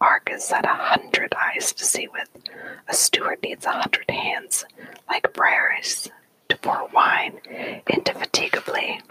Ark 0.01 0.27
Argus 0.27 0.51
had 0.51 0.65
a 0.65 0.73
hundred 0.73 1.33
eyes 1.35 1.73
to 1.73 1.85
see 1.85 2.07
with. 2.07 2.29
A 2.87 2.93
steward 2.93 3.39
needs 3.43 3.65
a 3.65 3.71
hundred 3.71 4.09
hands, 4.09 4.65
like 5.07 5.33
Briareus, 5.33 6.03
to 6.03 6.11
pour 6.61 6.87
wine 6.93 7.39
indefatigably. 7.87 9.01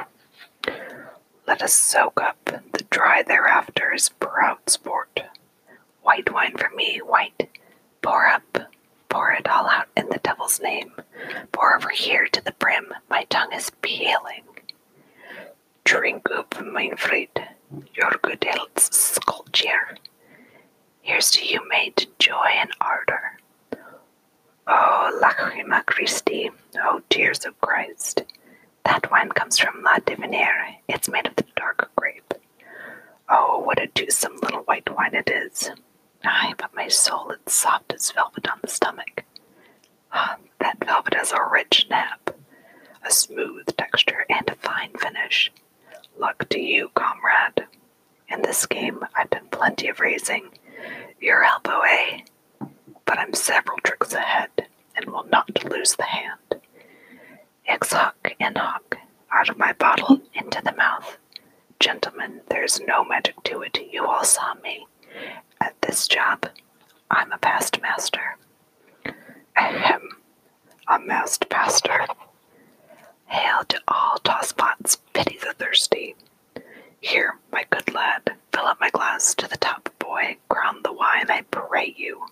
Let 1.47 1.63
us 1.63 1.73
soak 1.73 2.21
up 2.21 2.45
the 2.45 2.85
dry 2.91 3.23
thereafter 3.23 3.93
is 3.95 4.09
proud 4.09 4.69
sport. 4.69 5.21
White 6.03 6.33
wine 6.33 6.57
for 6.57 6.71
me, 6.75 6.99
white. 6.99 7.49
Pour 8.03 8.27
up, 8.27 8.59
pour 9.09 9.33
it 9.33 9.49
all 9.49 9.69
out 9.69 9.89
in 9.97 10.09
the 10.09 10.19
devil's 10.19 10.61
name. 10.61 10.93
Pour 11.53 11.77
over 11.77 11.89
here 11.91 12.27
to 12.29 12.43
the 12.45 12.53
brim, 12.53 12.93
my 13.09 13.25
tongue 13.25 13.53
is 13.53 13.71
peeling. 13.83 14.45
Drink 15.85 16.29
up, 16.31 16.55
mein 16.65 16.97
Fried, 16.97 17.49
your 17.95 18.13
good 18.23 18.45
health's 18.45 18.97
sculpture. 18.97 19.97
Here's 21.01 21.31
to 21.33 21.47
you, 21.47 21.61
mate, 21.69 22.07
joy 22.19 22.49
and 22.55 22.71
ardor. 22.81 23.39
Oh, 24.67 25.21
lacrima 25.23 25.85
Christi, 25.87 26.51
Oh, 26.79 27.01
tears 27.11 27.45
of 27.45 27.61
Christ. 27.61 28.23
That 28.85 29.11
wine 29.11 29.31
comes 29.31 29.59
from 29.59 29.83
La 29.83 29.97
Devinière. 29.99 30.77
It's 30.89 31.09
made 31.09 31.27
of 31.27 31.37
the 31.37 31.45
dark 31.57 31.91
grape. 31.97 32.35
Oh, 33.29 33.61
what 33.61 33.81
a 33.81 33.87
toothsome 33.89 34.37
little 34.43 34.63
white 34.63 34.89
wine 34.95 35.15
it 35.15 35.31
is. 35.31 35.71
Ay, 36.25 36.55
but 36.59 36.75
my 36.75 36.89
soul, 36.89 37.31
it's 37.31 37.55
soft 37.55 37.93
as 37.93 38.11
velvet 38.11 38.49
on 38.49 38.59
the 38.63 38.69
stomach. 38.69 39.25
Ah, 40.13 40.37
that 40.61 40.83
velvet 40.85 41.15
has 41.15 41.33
a 41.33 41.39
rich 41.51 41.87
nap, 41.91 42.31
a 43.07 43.11
smooth 43.11 43.67
texture, 43.77 44.25
and 44.29 44.49
a 44.49 44.55
fine 44.57 44.93
finish. 44.99 45.53
Luck 46.19 46.49
to 46.49 46.61
you, 46.61 46.91
comrade. 46.95 47.67
In 48.29 48.43
this 48.43 48.67
game, 48.67 49.05
I've 49.15 49.31
done 49.31 49.49
plenty 49.51 49.89
of 49.89 50.01
raising. 50.01 50.49
Your 51.21 51.45
elbow, 51.45 51.81
eh? 51.83 52.21
But 53.07 53.19
I'm 53.19 53.33
several 53.33 53.79
tricks 53.85 54.13
ahead, 54.13 54.51
and 54.97 55.07
will 55.07 55.27
not 55.31 55.65
lose 55.65 55.95
the 55.97 56.03
hand. 56.05 56.61
Ex 57.67 57.93
hoc 57.93 58.35
and 58.39 58.59
hoc, 58.59 58.97
out 59.33 59.49
of 59.49 59.57
my 59.59 59.73
bottle 59.73 60.21
into 60.35 60.61
the 60.63 60.75
mouth. 60.75 61.17
Gentlemen, 61.81 62.41
there's 62.49 62.81
no 62.81 63.05
magic 63.05 63.43
to 63.45 63.63
it. 63.63 63.79
You 63.93 64.07
all 64.07 64.25
saw 64.25 64.55
me. 64.63 64.87
At 65.61 65.81
this 65.83 66.07
job, 66.09 66.49
I'm 67.11 67.33
a 67.33 67.39
past 67.39 67.81
master. 67.81 68.37
Ahem, 69.57 70.03
a 70.89 70.99
masked 70.99 71.49
pastor. 71.49 72.07
Hail 73.27 73.65
to 73.69 73.81
all 73.89 74.19
tosspots, 74.19 74.97
pity 75.13 75.39
the 75.39 75.55
thirsty. 75.55 76.15
Here, 77.01 77.39
my 77.53 77.65
good 77.71 77.93
lad, 77.95 78.33
fill 78.53 78.67
up 78.67 78.81
my 78.81 78.91
glass 78.91 79.35
to 79.37 79.49
the 79.49 79.57
top, 79.57 79.91
boy. 79.99 80.37
Crown 80.49 80.81
the 80.83 80.93
wine, 80.93 81.31
I 81.31 81.43
pray 81.51 81.95
you. 81.97 82.27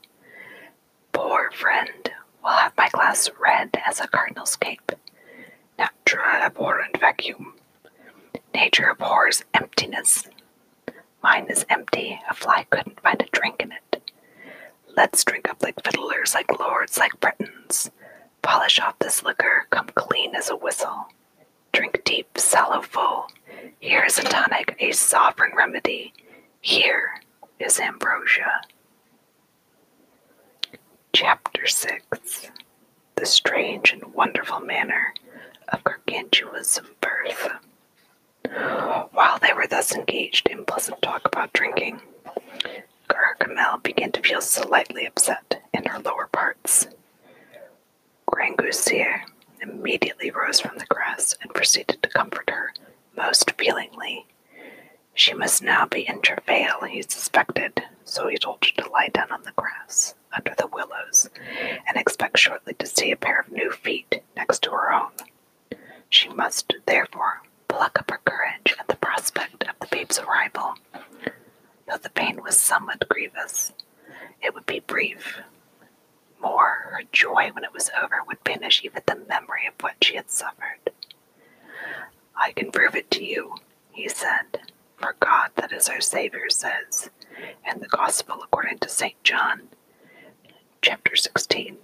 Poor 1.15 1.51
friend, 1.53 2.11
will 2.43 2.51
have 2.51 2.77
my 2.77 2.89
glass 2.91 3.31
red 3.41 3.71
as 3.87 4.01
a 4.01 4.09
cardinal's 4.09 4.57
cape. 4.57 4.93
Natura 5.79 6.43
abhorrent 6.45 6.99
vacuum. 7.01 7.55
Nature 8.55 8.89
abhors 8.91 9.45
emptiness. 9.55 10.29
Mine 11.23 11.47
is 11.49 11.65
empty, 11.71 12.21
a 12.29 12.35
fly 12.35 12.67
couldn't 12.69 13.01
find 13.01 13.23
a 13.23 13.27
drink 13.33 13.57
in 13.61 13.73
it. 13.73 14.11
Let's 14.97 15.25
drink 15.25 15.49
up 15.49 15.63
like 15.63 15.83
fiddlers, 15.83 16.35
like 16.35 16.59
lords, 16.59 16.99
like 16.99 17.19
Britons. 17.21 17.91
Polish 18.43 18.79
off 18.79 18.99
this 18.99 19.23
liquor, 19.23 19.67
come 19.71 19.89
clean 19.95 20.35
as 20.35 20.51
a 20.51 20.57
whistle. 20.57 21.07
Drink 21.73 22.03
deep, 22.05 22.37
sallow 22.37 22.83
full. 22.83 23.29
Here 23.81 24.05
is 24.05 24.19
a 24.19 24.23
tonic, 24.23 24.77
a 24.79 24.93
sovereign 24.93 25.53
remedy. 25.57 26.13
Here 26.61 27.21
is 27.59 27.81
ambrosia. 27.81 28.61
Chapter 31.15 31.69
6 31.69 32.51
The 33.15 33.25
Strange 33.25 33.93
and 33.93 34.13
Wonderful 34.15 34.59
Manner 34.59 35.15
of 35.69 35.85
Gargantua's 35.85 36.81
Birth. 37.01 37.51
While 39.13 39.39
they 39.39 39.53
were 39.53 39.69
thus 39.69 39.95
engaged 39.95 40.49
in 40.49 40.65
pleasant 40.65 41.01
talk 41.03 41.25
about 41.25 41.53
drinking, 41.53 42.01
Gargamelle 43.09 43.81
began 43.85 44.11
to 44.11 44.23
feel 44.23 44.41
slightly 44.41 45.07
upset 45.07 45.63
in 45.73 45.85
her 45.85 46.01
lower 46.01 46.27
parts. 46.33 46.89
Grangousier 48.29 49.21
immediately 49.63 50.33
rose 50.33 50.59
from 50.59 50.79
the 50.79 50.87
grass 50.87 51.37
and 51.41 51.55
proceeded 51.55 52.03
to 52.03 52.09
comfort 52.09 52.51
her 52.51 52.75
most 53.17 53.53
feelingly. 53.53 54.27
She 55.15 55.33
must 55.33 55.63
now 55.63 55.87
be 55.87 56.09
in 56.09 56.23
travail, 56.23 56.81
he 56.91 57.03
suspected, 57.03 57.85
so 58.03 58.27
he 58.27 58.37
told 58.37 58.65
her 58.65 58.83
to 58.83 58.91
lie 58.91 59.11
down 59.15 59.31
on 59.31 59.45
the 59.45 59.53
grass 59.53 60.17
under 60.37 60.55
the 60.57 60.67
willows 60.67 61.31
and 61.87 61.97
expect 61.97 62.39
shortly 62.39 62.75
to 62.75 62.87
see 62.87 63.11
a 63.11 63.17
pair 63.17 63.41
of 63.41 63.53
new 63.53 63.71
feet 63.71 64.23
next 64.37 64.63
to 64.63 64.71
her 64.71 64.93
own. 64.93 65.11
She 66.09 66.29
must, 66.29 66.73
therefore, 66.87 67.43
pluck 67.69 67.99
up 67.99 68.11
her 68.11 68.21
courage 68.25 68.75
at 68.79 68.89
the 68.89 68.97
prospect 68.97 69.65
of 69.65 69.75
the 69.81 69.89
babe's 69.91 70.19
arrival. 70.19 70.75
Though 71.89 71.99
the 71.99 72.11
pain 72.11 72.41
was 72.43 72.59
somewhat 72.59 73.09
grievous, 73.09 73.73
it 74.43 74.55
would 74.55 74.67
be 74.67 74.81
brief. 74.81 75.41
More, 76.41 76.89
her 76.91 77.03
joy 77.13 77.51
when 77.53 77.65
it 77.65 77.73
was 77.73 77.91
over 78.01 78.17
would 78.27 78.43
banish 78.45 78.83
even 78.85 79.03
the 79.07 79.17
memory 79.29 79.67
of 79.67 79.75
what 79.81 80.03
she 80.03 80.17
had 80.17 80.31
suffered. 80.31 80.91
I 82.37 82.53
can 82.53 82.71
prove 82.71 82.95
it 82.95 83.11
to 83.13 83.25
you, 83.25 83.57
he 83.93 84.09
said, 84.09 84.61
for 84.97 85.17
God, 85.21 85.51
that 85.57 85.73
is 85.73 85.89
our 85.89 86.01
Savior, 86.01 86.49
says 86.51 87.11
in 87.71 87.81
the 87.81 87.89
Gospel 87.89 88.41
according 88.43 88.79
to 88.79 88.89
St. 88.89 89.23
John, 89.23 89.63
chapter 90.87 91.17
16 91.17 91.79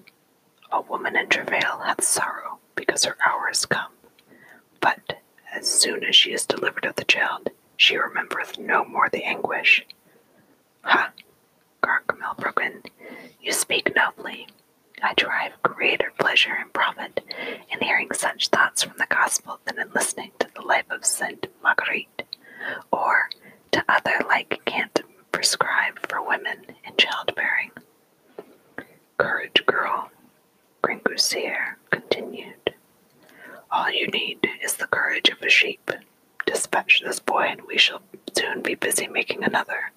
A 0.73 0.81
woman 0.83 1.17
in 1.17 1.27
travail 1.27 1.81
hath 1.87 2.05
sorrow 2.05 2.59
because 2.75 3.07
her 3.07 3.17
hour 3.27 3.49
is 3.51 3.65
come. 3.65 3.93
But 4.79 5.21
as 5.55 5.67
soon 5.67 6.05
as 6.05 6.15
she 6.15 6.35
is 6.35 6.45
delivered 6.45 6.85
of 6.85 6.97
the 6.97 7.05
child, 7.05 7.49
she 7.79 7.97
remembereth 7.97 8.59
no 8.59 8.85
more 8.85 9.09
the 9.09 9.25
anguish. 9.25 9.87
Ha! 10.83 11.13
Gargamelle 11.83 12.37
broke 12.37 12.61
in. 12.61 12.83
You 13.41 13.53
speak 13.53 13.91
nobly. 13.97 14.47
I 15.03 15.15
derive 15.15 15.53
greater 15.63 16.13
pleasure 16.19 16.53
and 16.61 16.71
profit 16.75 17.23
in 17.73 17.81
hearing 17.81 18.11
such 18.13 18.49
thoughts 18.49 18.83
from 18.83 18.99
the 18.99 19.07
gospel 19.09 19.61
than 19.65 19.81
in 19.81 19.91
listening 19.95 20.33
to 20.41 20.49
the 20.55 20.61
life 20.61 20.91
of 20.91 21.07
Saint 21.07 21.47
Marguerite, 21.63 22.25
or 22.93 23.31
to 23.73 23.83
other 23.89 24.19
like 24.29 24.61
cant 24.67 25.01
prescribed 25.33 26.07
for 26.07 26.21
women 26.23 26.67
in 26.85 26.93
childbearing. 26.99 27.71
Courage, 29.21 29.67
girl, 29.67 30.11
Grangousier 30.83 31.75
continued. 31.91 32.75
All 33.71 33.91
you 33.91 34.07
need 34.07 34.49
is 34.65 34.73
the 34.77 34.87
courage 34.87 35.29
of 35.29 35.43
a 35.43 35.51
sheep. 35.51 35.91
Dispatch 36.47 37.03
this 37.05 37.21
boy, 37.21 37.43
and 37.51 37.61
we 37.69 37.77
shall 37.77 38.01
soon 38.35 38.63
be 38.63 38.75
busy 38.77 39.09
making 39.09 39.45
another. 39.45 39.93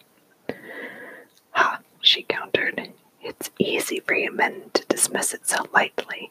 Ha, 1.51 1.79
she 2.01 2.23
countered. 2.23 2.91
It's 3.21 3.49
easy 3.57 4.01
for 4.01 4.13
you 4.13 4.29
men 4.29 4.71
to 4.73 4.85
dismiss 4.87 5.33
it 5.33 5.47
so 5.47 5.67
lightly. 5.73 6.29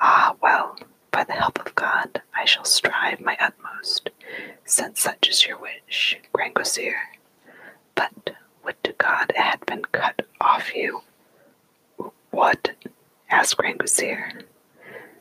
Ah, 0.00 0.36
well, 0.40 0.78
by 1.10 1.24
the 1.24 1.32
help 1.32 1.58
of 1.58 1.74
God, 1.74 2.22
I 2.32 2.44
shall 2.44 2.64
strive 2.64 3.20
my 3.20 3.36
utmost, 3.40 4.10
since 4.64 5.00
such 5.00 5.28
is 5.28 5.44
your 5.44 5.58
wish, 5.58 6.16
Grangousier. 6.32 7.16
But 7.96 8.30
would 8.64 8.80
to 8.84 8.92
God 8.92 9.30
it 9.30 9.38
had 9.38 9.66
been 9.66 9.84
cut 9.86 10.22
off 10.40 10.72
you. 10.72 11.02
What? 12.36 12.72
asked 13.30 13.56
Grangousier. 13.56 14.42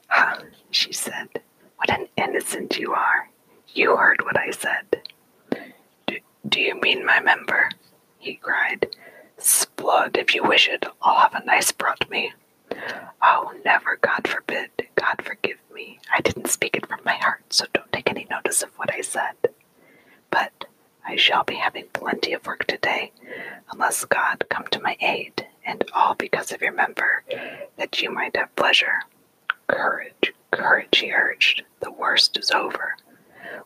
Ha, 0.09 0.41
she 0.69 0.91
said. 0.91 1.29
What 1.77 1.89
an 1.89 2.09
innocent 2.17 2.77
you 2.77 2.91
are. 2.91 3.29
You 3.69 3.95
heard 3.95 4.21
what 4.25 4.37
I 4.37 4.51
said. 4.51 5.01
Do, 6.07 6.17
do 6.49 6.59
you 6.59 6.77
mean 6.81 7.05
my 7.05 7.21
member? 7.21 7.69
he 8.17 8.35
cried. 8.35 8.87
Splud, 9.39 10.17
if 10.17 10.35
you 10.35 10.43
wish 10.43 10.67
it, 10.67 10.85
I'll 11.01 11.21
have 11.21 11.33
a 11.41 11.45
nice 11.45 11.71
brought 11.71 12.09
me. 12.09 12.33
Oh, 13.21 13.53
never, 13.63 13.95
God 13.95 14.27
forbid, 14.27 14.71
God 14.95 15.21
forgive 15.23 15.59
me. 15.73 15.99
I 16.13 16.19
didn't 16.19 16.49
speak 16.49 16.75
it 16.75 16.85
from 16.85 16.99
my 17.05 17.15
heart, 17.15 17.43
so 17.53 17.63
don't 17.73 17.91
take 17.93 18.09
any 18.09 18.27
notice 18.29 18.61
of 18.61 18.71
what 18.77 18.93
I 18.93 18.99
said. 18.99 19.35
But 20.29 20.65
I 21.07 21.15
shall 21.15 21.45
be 21.45 21.55
having 21.55 21.85
plenty 21.93 22.33
of 22.33 22.45
work 22.45 22.65
today, 22.67 23.13
unless 23.71 24.03
God 24.03 24.43
come 24.49 24.65
to 24.71 24.81
my 24.81 24.97
aid, 24.99 25.47
and 25.65 25.83
all 25.93 26.13
because 26.15 26.51
of 26.51 26.61
your 26.61 26.71
member, 26.71 27.23
that 27.77 28.01
you 28.01 28.11
might 28.11 28.35
have 28.35 28.55
pleasure. 28.55 28.99
Courage, 29.67 30.33
courage, 30.51 30.99
he 30.99 31.11
urged. 31.11 31.63
The 31.79 31.91
worst 31.91 32.37
is 32.37 32.51
over. 32.51 32.95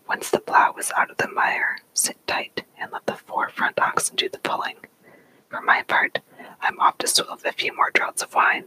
Once 0.07 0.29
the 0.29 0.39
plow 0.39 0.73
was 0.75 0.91
out 0.97 1.11
of 1.11 1.17
the 1.17 1.27
mire, 1.27 1.77
sit 1.93 2.17
tight 2.27 2.63
and 2.79 2.91
let 2.91 3.05
the 3.05 3.15
four 3.15 3.49
front 3.49 3.79
oxen 3.79 4.15
do 4.15 4.29
the 4.29 4.39
pulling. 4.39 4.77
For 5.49 5.61
my 5.61 5.83
part, 5.83 6.19
I'm 6.61 6.79
off 6.79 6.97
to 6.99 7.07
swill 7.07 7.37
a 7.45 7.51
few 7.51 7.75
more 7.75 7.91
draughts 7.93 8.21
of 8.21 8.33
wine. 8.33 8.65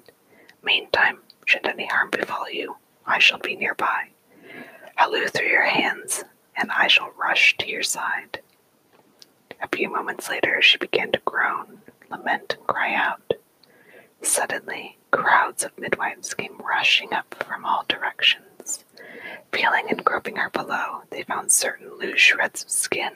Meantime, 0.63 1.19
should 1.45 1.67
any 1.67 1.87
harm 1.87 2.11
befall 2.11 2.51
you, 2.51 2.77
I 3.07 3.19
shall 3.19 3.39
be 3.39 3.57
nearby. 3.57 4.09
Halloo 4.97 5.27
through 5.27 5.49
your 5.49 5.65
hands, 5.65 6.25
and 6.57 6.71
I 6.71 6.87
shall 6.87 7.11
rush 7.19 7.57
to 7.59 7.69
your 7.69 7.83
side. 7.83 8.41
A 9.61 9.69
few 9.69 9.89
moments 9.91 10.29
later, 10.29 10.61
she 10.63 10.79
began 10.79 11.13
to 11.13 11.21
groan, 11.25 11.82
lament, 12.13 12.55
and 12.57 12.67
cry 12.67 12.95
out. 12.95 13.35
Suddenly, 14.23 14.99
crowds 15.11 15.65
of 15.65 15.77
midwives 15.79 16.35
came 16.35 16.59
rushing 16.59 17.13
up 17.13 17.35
from 17.47 17.65
all 17.65 17.85
directions. 17.89 18.85
Feeling 19.53 19.87
and 19.91 20.05
groping 20.05 20.37
her 20.37 20.51
below, 20.51 21.03
they 21.11 21.25
found 21.25 21.51
certain 21.51 21.99
loose 21.99 22.21
shreds 22.21 22.63
of 22.63 22.71
skin 22.71 23.13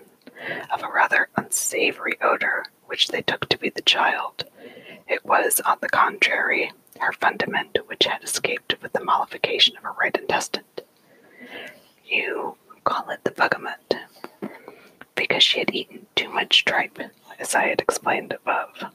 of 0.72 0.82
a 0.82 0.92
rather 0.92 1.28
unsavory 1.36 2.16
odor, 2.20 2.64
which 2.86 3.08
they 3.08 3.22
took 3.22 3.48
to 3.48 3.58
be 3.58 3.70
the 3.70 3.82
child. 3.82 4.44
It 5.08 5.24
was, 5.24 5.60
on 5.60 5.78
the 5.80 5.88
contrary, 5.88 6.72
her 6.98 7.12
fundament, 7.12 7.78
which 7.86 8.04
had 8.04 8.22
escaped 8.22 8.76
with 8.82 8.92
the 8.92 9.04
mollification 9.04 9.76
of 9.76 9.82
her 9.84 9.94
right 10.00 10.16
intestine. 10.16 10.64
You 12.04 12.56
call 12.84 13.10
it 13.10 13.24
the 13.24 13.30
bugamut, 13.30 14.00
because 15.14 15.42
she 15.42 15.58
had 15.60 15.74
eaten 15.74 16.06
too 16.14 16.28
much 16.28 16.64
tripe, 16.64 16.98
as 17.38 17.54
I 17.54 17.68
had 17.68 17.80
explained 17.80 18.32
above. 18.32 18.92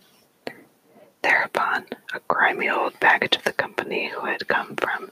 Thereupon, 1.22 1.86
a 2.14 2.20
grimy 2.28 2.70
old 2.70 3.00
baggage 3.00 3.36
of 3.36 3.44
the 3.44 3.54
company 3.54 4.10
who 4.10 4.26
had 4.26 4.48
come 4.48 4.76
from 4.76 5.12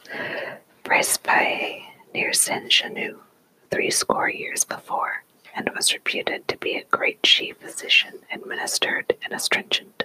Brizepaille 0.84 1.84
near 2.13 2.34
Saint 2.34 2.70
Genou 2.72 3.18
three 3.72 3.92
score 3.92 4.30
years 4.30 4.63
before, 4.63 5.24
and 5.56 5.70
was 5.76 5.94
reputed 5.94 6.48
to 6.48 6.58
be 6.58 6.76
a 6.76 6.84
great 6.86 7.22
chief 7.24 7.58
physician 7.58 8.20
administered 8.32 9.15
an 9.24 9.34
astringent. 9.34 10.04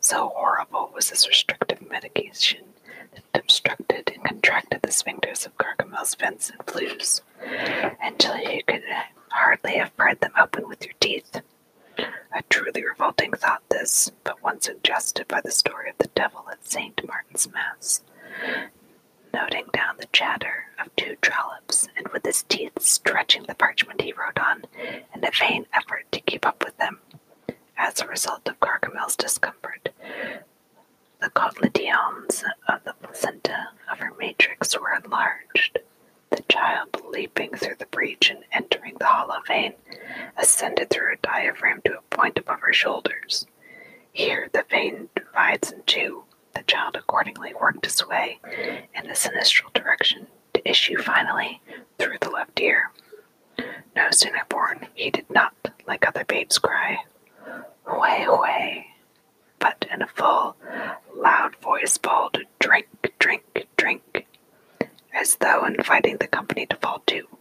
So 0.00 0.32
horrible 0.34 0.90
was 0.94 1.10
this 1.10 1.28
restrictive 1.28 1.88
medication 1.90 2.64
that 3.14 3.22
it 3.34 3.40
obstructed 3.40 4.10
and 4.14 4.24
contracted 4.24 4.80
the 4.82 4.88
sphincters 4.88 5.46
of 5.46 5.56
Gargamelle's 5.58 6.14
vents 6.14 6.50
and 6.50 6.62
flues 6.66 7.22
until 8.02 8.36
you 8.38 8.62
could 8.66 8.82
hardly 9.30 9.72
have 9.72 9.96
pried 9.96 10.20
them 10.20 10.32
open 10.38 10.68
with 10.68 10.84
your 10.84 10.94
teeth. 11.00 11.40
A 11.98 12.42
truly 12.48 12.84
revolting 12.84 13.32
thought, 13.32 13.62
this, 13.68 14.10
but 14.24 14.42
one 14.42 14.60
suggested 14.60 15.26
by 15.28 15.40
the 15.40 15.50
story 15.50 15.90
of 15.90 15.98
the 15.98 16.08
devil 16.14 16.44
at 16.50 16.66
St. 16.66 17.00
Martin's 17.06 17.48
Mass. 17.52 18.02
Noting 19.32 19.66
down 19.72 19.96
the 19.98 20.06
chatter 20.12 20.66
of 20.78 20.94
two 20.96 21.16
trollops, 21.20 21.88
and 21.96 22.08
with 22.08 22.24
his 22.24 22.42
teeth 22.44 22.80
stretching 22.80 23.44
the 23.44 23.54
parchment 23.54 24.00
he 24.00 24.12
wrote 24.12 24.38
on 24.38 24.64
in 25.14 25.24
a 25.24 25.30
vain 25.38 25.66
effort 25.72 26.04
to 26.12 26.20
keep 26.20 26.46
up 26.46 26.64
with 26.64 26.76
them. 26.78 27.00
As 27.76 28.00
a 28.00 28.06
result 28.06 28.48
of 28.48 28.60
Gargamelle's 28.60 29.16
discomfort, 29.16 29.90
the 31.20 31.30
cotyledons 31.30 32.42
of 32.68 32.84
the 32.84 32.94
placenta 33.02 33.68
of 33.90 33.98
her 33.98 34.12
matrix 34.18 34.78
were 34.78 34.92
enlarged. 34.94 35.78
The 36.30 36.42
child, 36.48 37.02
leaping 37.08 37.50
through 37.54 37.76
the 37.78 37.86
breach 37.86 38.30
and 38.30 38.44
entering 38.52 38.85
the 39.06 39.12
hollow 39.12 39.40
vein, 39.46 39.72
ascended 40.36 40.90
through 40.90 41.06
her 41.06 41.16
diaphragm 41.22 41.80
to 41.84 41.96
a 41.96 42.16
point 42.16 42.36
above 42.38 42.58
her 42.60 42.72
shoulders. 42.72 43.46
Here 44.12 44.48
the 44.52 44.64
vein 44.68 45.10
divides 45.14 45.70
in 45.70 45.82
two. 45.86 46.24
The 46.54 46.62
child 46.62 46.96
accordingly 46.96 47.54
worked 47.54 47.84
his 47.84 48.04
way 48.04 48.40
in 48.94 49.06
a 49.06 49.12
sinistral 49.12 49.72
direction 49.74 50.26
to 50.54 50.68
issue 50.68 50.98
finally 50.98 51.60
through 51.98 52.16
the 52.20 52.30
left 52.30 52.58
ear. 52.60 52.90
No 53.94 54.08
sooner 54.10 54.42
born, 54.48 54.88
he 54.94 55.10
did 55.10 55.30
not, 55.30 55.54
like 55.86 56.06
other 56.06 56.24
babes, 56.24 56.58
cry, 56.58 56.98
Way, 57.86 58.26
way, 58.28 58.86
but 59.60 59.86
in 59.92 60.02
a 60.02 60.08
full, 60.08 60.56
loud 61.14 61.54
voice 61.62 61.96
bawled, 61.96 62.38
Drink, 62.58 62.88
drink, 63.20 63.44
drink, 63.76 64.26
as 65.14 65.36
though 65.36 65.64
inviting 65.64 66.16
the 66.16 66.26
company 66.26 66.66
to 66.66 66.76
fall 66.76 67.02
to. 67.06 67.35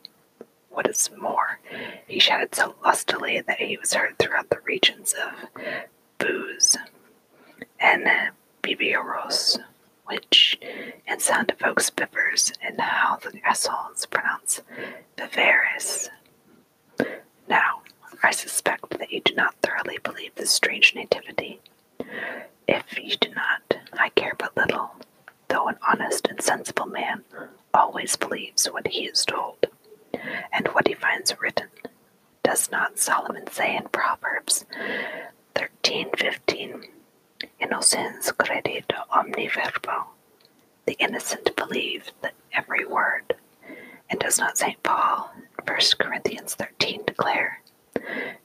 What 0.76 0.90
is 0.90 1.10
more, 1.18 1.60
he 2.06 2.20
shouted 2.20 2.54
so 2.54 2.76
lustily 2.84 3.40
that 3.40 3.60
he 3.60 3.78
was 3.78 3.94
heard 3.94 4.20
throughout 4.20 4.50
the 4.50 4.60
regions 4.66 5.14
of 5.14 5.50
Booz 6.18 6.76
and 7.80 8.06
Bibioros, 8.62 9.58
which 10.06 10.60
in 11.08 11.20
sound 11.22 11.54
evokes 11.58 11.90
bivers 11.90 12.52
and 12.62 12.82
how 12.82 13.16
the 13.16 13.40
Essols 13.50 14.06
pronounce 14.08 14.62
Biveris. 15.16 16.10
Now, 17.48 17.82
I 18.22 18.32
suspect 18.32 18.90
that 19.00 19.12
you 19.14 19.22
do 19.22 19.34
not 19.34 19.56
thoroughly 19.62 20.00
believe 20.04 20.36
this 20.36 20.52
strange 20.52 20.94
nativity. 20.94 21.62
If 22.68 23.00
you 23.02 23.16
do 23.16 23.30
not, 23.34 23.78
I 23.94 24.10
care 24.10 24.34
but 24.38 24.58
little, 24.58 24.92
though 25.48 25.70
an 25.70 25.78
honest 25.88 26.28
and 26.28 26.42
sensible 26.42 26.88
man 26.88 27.24
always 27.74 28.18
believes 28.18 28.66
what 28.66 28.88
he 28.88 29.06
is 29.06 29.24
told, 29.24 29.68
and 30.54 30.68
what 30.70 30.88
he 30.88 30.94
finds 30.94 31.34
written. 31.40 31.68
Does 32.44 32.70
not 32.72 33.00
Solomon 33.00 33.48
say 33.52 33.76
in 33.76 33.88
Proverbs 33.90 34.66
thirteen 35.56 36.10
fifteen, 36.18 36.84
Innocens 37.60 38.32
credit 38.34 38.92
omni 39.12 39.48
verbo, 39.48 40.08
the 40.86 40.94
innocent 40.94 41.56
believe 41.56 42.12
that 42.22 42.34
every 42.54 42.86
word. 42.86 43.36
And 44.10 44.20
does 44.20 44.38
not 44.38 44.58
St. 44.58 44.82
Paul 44.84 45.32
in 45.38 45.44
1 45.66 45.80
Corinthians 46.00 46.54
13 46.56 47.04
declare, 47.06 47.62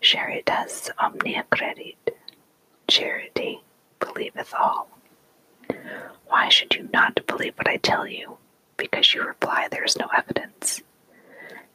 Charitas 0.01 0.91
omnia 0.99 1.45
credit, 1.51 2.17
charity 2.89 3.61
believeth 3.99 4.55
all. 4.55 4.89
Why 6.27 6.49
should 6.49 6.75
you 6.75 6.89
not 6.93 7.27
believe 7.27 7.55
what 7.57 7.69
I 7.69 7.77
tell 7.77 8.07
you? 8.07 8.39
Because 8.77 9.13
you 9.15 9.23
reply 9.23 9.69
there 9.71 9.85
is 9.85 9.99
no 9.99 10.07
evidence. 10.17 10.83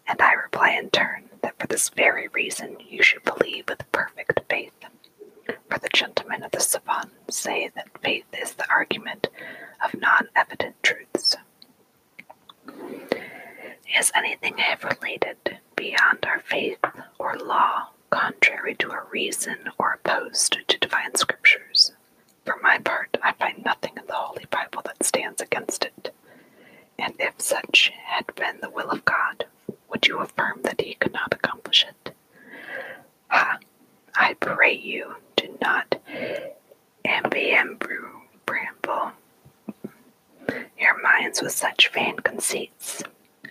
And 0.07 0.21
I 0.21 0.33
reply 0.33 0.71
in 0.71 0.89
turn 0.89 1.29
that 1.41 1.59
for 1.59 1.67
this 1.67 1.89
very 1.89 2.27
reason 2.29 2.77
you 2.87 3.01
should 3.03 3.23
believe 3.23 3.65
with 3.67 3.89
perfect 3.91 4.39
faith. 4.49 4.73
For 5.69 5.79
the 5.79 5.89
gentlemen 5.93 6.43
of 6.43 6.51
the 6.51 6.59
Sorbonne 6.59 7.11
say 7.29 7.69
that 7.75 8.01
faith 8.01 8.25
is 8.39 8.53
the 8.53 8.69
argument 8.69 9.27
of 9.83 9.99
non 9.99 10.27
evident 10.35 10.75
truths. 10.83 11.35
Is 13.97 14.11
anything 14.15 14.55
I 14.57 14.63
have 14.63 14.83
related 14.83 15.59
beyond 15.75 16.25
our 16.25 16.39
faith 16.39 16.79
or 17.17 17.37
law 17.37 17.89
contrary 18.09 18.75
to 18.75 18.91
our 18.91 19.07
reason 19.11 19.69
or 19.77 19.93
opposed 19.93 20.57
to 20.67 20.77
divine 20.79 21.15
scriptures? 21.15 21.93
For 22.45 22.57
my 22.61 22.77
part, 22.79 23.17
I 23.23 23.31
find 23.33 23.63
nothing 23.63 23.93
in 23.97 24.05
the 24.07 24.13
Holy 24.13 24.45
Bible 24.49 24.81
that 24.85 25.03
stands 25.03 25.41
against 25.41 25.85
it. 25.85 26.13
And 26.99 27.15
if 27.19 27.39
such 27.39 27.91
had 28.05 28.33
been 28.35 28.59
the 28.61 28.69
will 28.69 28.89
of 28.89 29.05
God, 29.05 29.45
would 29.95 30.07
you 30.07 30.19
affirm 30.19 30.59
that 30.63 30.81
he 30.81 30.95
could 30.95 31.13
not 31.13 31.33
accomplish 31.33 31.85
it? 31.87 32.13
Ha! 33.29 33.59
I 34.13 34.33
pray 34.33 34.73
you, 34.73 35.15
do 35.37 35.57
not 35.61 35.95
ambiembru 37.05 38.09
bramble 38.45 39.13
your 40.77 41.01
minds 41.01 41.41
with 41.41 41.53
such 41.53 41.93
vain 41.93 42.17
conceits. 42.17 43.03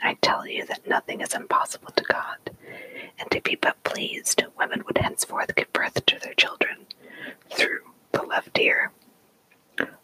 I 0.03 0.19
tell 0.21 0.47
you 0.47 0.67
that 0.67 0.87
nothing 0.87 1.23
is 1.23 1.33
impossible 1.33 1.93
to 1.97 2.05
God, 2.05 2.51
and 3.19 3.35
if 3.35 3.47
he 3.47 3.57
but 3.57 3.83
pleased, 3.83 4.45
women 4.59 4.83
would 4.85 4.99
henceforth 4.99 5.55
give 5.55 5.73
birth 5.73 6.05
to 6.05 6.19
their 6.21 6.35
children 6.35 6.85
through 7.51 7.81
the 8.13 8.23
left 8.23 8.59
ear. 8.59 8.93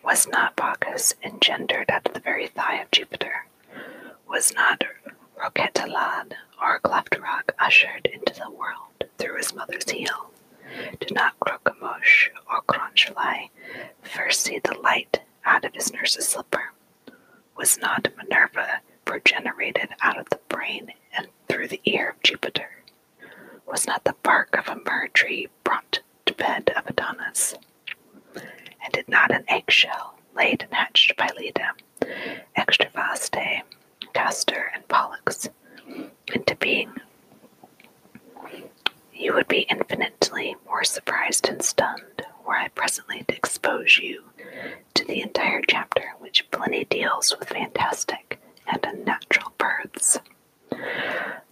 Was 0.03 0.27
not 0.27 0.57
Bacchus 0.57 1.13
engendered 1.23 1.91
at 1.91 2.05
the 2.05 2.21
very 2.21 2.47
thigh 2.47 2.77
of 2.81 2.91
Jupiter? 2.91 3.45
Was 4.27 4.55
not 4.55 4.83
Roquetaillade 5.41 6.35
or 6.63 6.79
Cleft 6.81 7.19
Rock 7.19 7.53
ushered 7.59 8.07
into 8.13 8.35
the 8.35 8.51
world 8.51 9.05
through 9.17 9.39
his 9.39 9.55
mother's 9.55 9.89
heel? 9.89 10.31
Did 10.99 11.15
not 11.15 11.41
Crocomosh 11.41 12.29
or 12.51 12.61
Cronchalai 12.63 13.49
first 14.03 14.43
see 14.43 14.59
the 14.59 14.77
light 14.79 15.21
out 15.47 15.65
of 15.65 15.73
his 15.73 15.93
nurse's 15.95 16.29
slipper? 16.29 16.73
Was 17.57 17.79
not 17.79 18.09
Minerva 18.19 18.81
progenerated 19.07 19.89
out 20.03 20.19
of 20.19 20.29
the 20.29 20.41
brain 20.49 20.93
and 21.17 21.29
through 21.49 21.69
the 21.69 21.81
ear 21.85 22.11
of 22.11 22.23
Jupiter? 22.23 22.83
Was 23.67 23.87
not 23.87 24.05
the 24.05 24.17
bark 24.23 24.55
of 24.59 24.69
a 24.69 24.81
myrrh 24.85 25.09
tree 25.09 25.49
brought 25.65 26.01
to 26.27 26.35
bed 26.35 26.71
of 26.77 26.87
Adonis? 26.87 27.55
And 28.35 28.93
did 28.93 29.09
not 29.09 29.31
an 29.31 29.45
eggshell 29.49 30.19
laid 30.35 30.63
and 30.65 30.75
hatched 30.75 31.17
by 31.17 31.29
Leda, 31.37 31.71
Extravaste, 32.57 33.63
Castor, 34.13 34.71
and 34.75 34.87
Pollux 34.89 35.49
into 36.33 36.55
being? 36.57 36.93
You 39.15 39.35
would 39.35 39.49
be 39.49 39.61
infinitely 39.71 40.57
more 40.67 40.85
surprised 40.85 41.49
and 41.49 41.63
stunned 41.63 42.23
were 42.47 42.57
I 42.57 42.69
presently 42.69 43.25
to 43.29 43.37
expose 43.37 43.99
you 43.99 44.25
to 44.95 45.05
the 45.05 45.21
entire 45.21 45.61
chapter 45.69 46.03
in 46.03 46.23
which 46.23 46.51
Pliny 46.51 46.85
deals 46.85 47.35
with 47.39 47.49
fantastic 47.49 48.41
and 48.67 48.85
unnatural 48.85 49.53
births. 49.59 50.19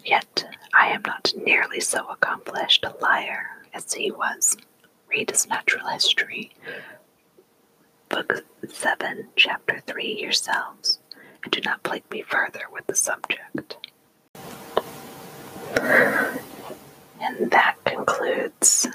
Yet 0.05 0.47
I 0.75 0.89
am 0.89 1.03
not 1.07 1.33
nearly 1.37 1.81
so 1.81 2.09
accomplished 2.09 2.85
a 2.85 2.95
liar 3.03 3.49
as 3.75 3.93
he 3.93 4.11
was. 4.11 4.57
Read 5.09 5.31
his 5.31 5.47
natural 5.49 5.89
history, 5.89 6.51
book 8.09 8.45
7, 8.69 9.29
chapter 9.37 9.81
3 9.87 10.21
yourselves, 10.21 10.98
and 11.49 11.65
do 11.65 11.69
not 11.69 11.83
plague 11.83 12.05
me 12.11 12.21
further 12.21 12.65
with 12.71 12.87
the 12.87 12.95
subject. 12.95 13.79
And 17.21 17.51
that 17.51 17.77
concludes 17.87 18.87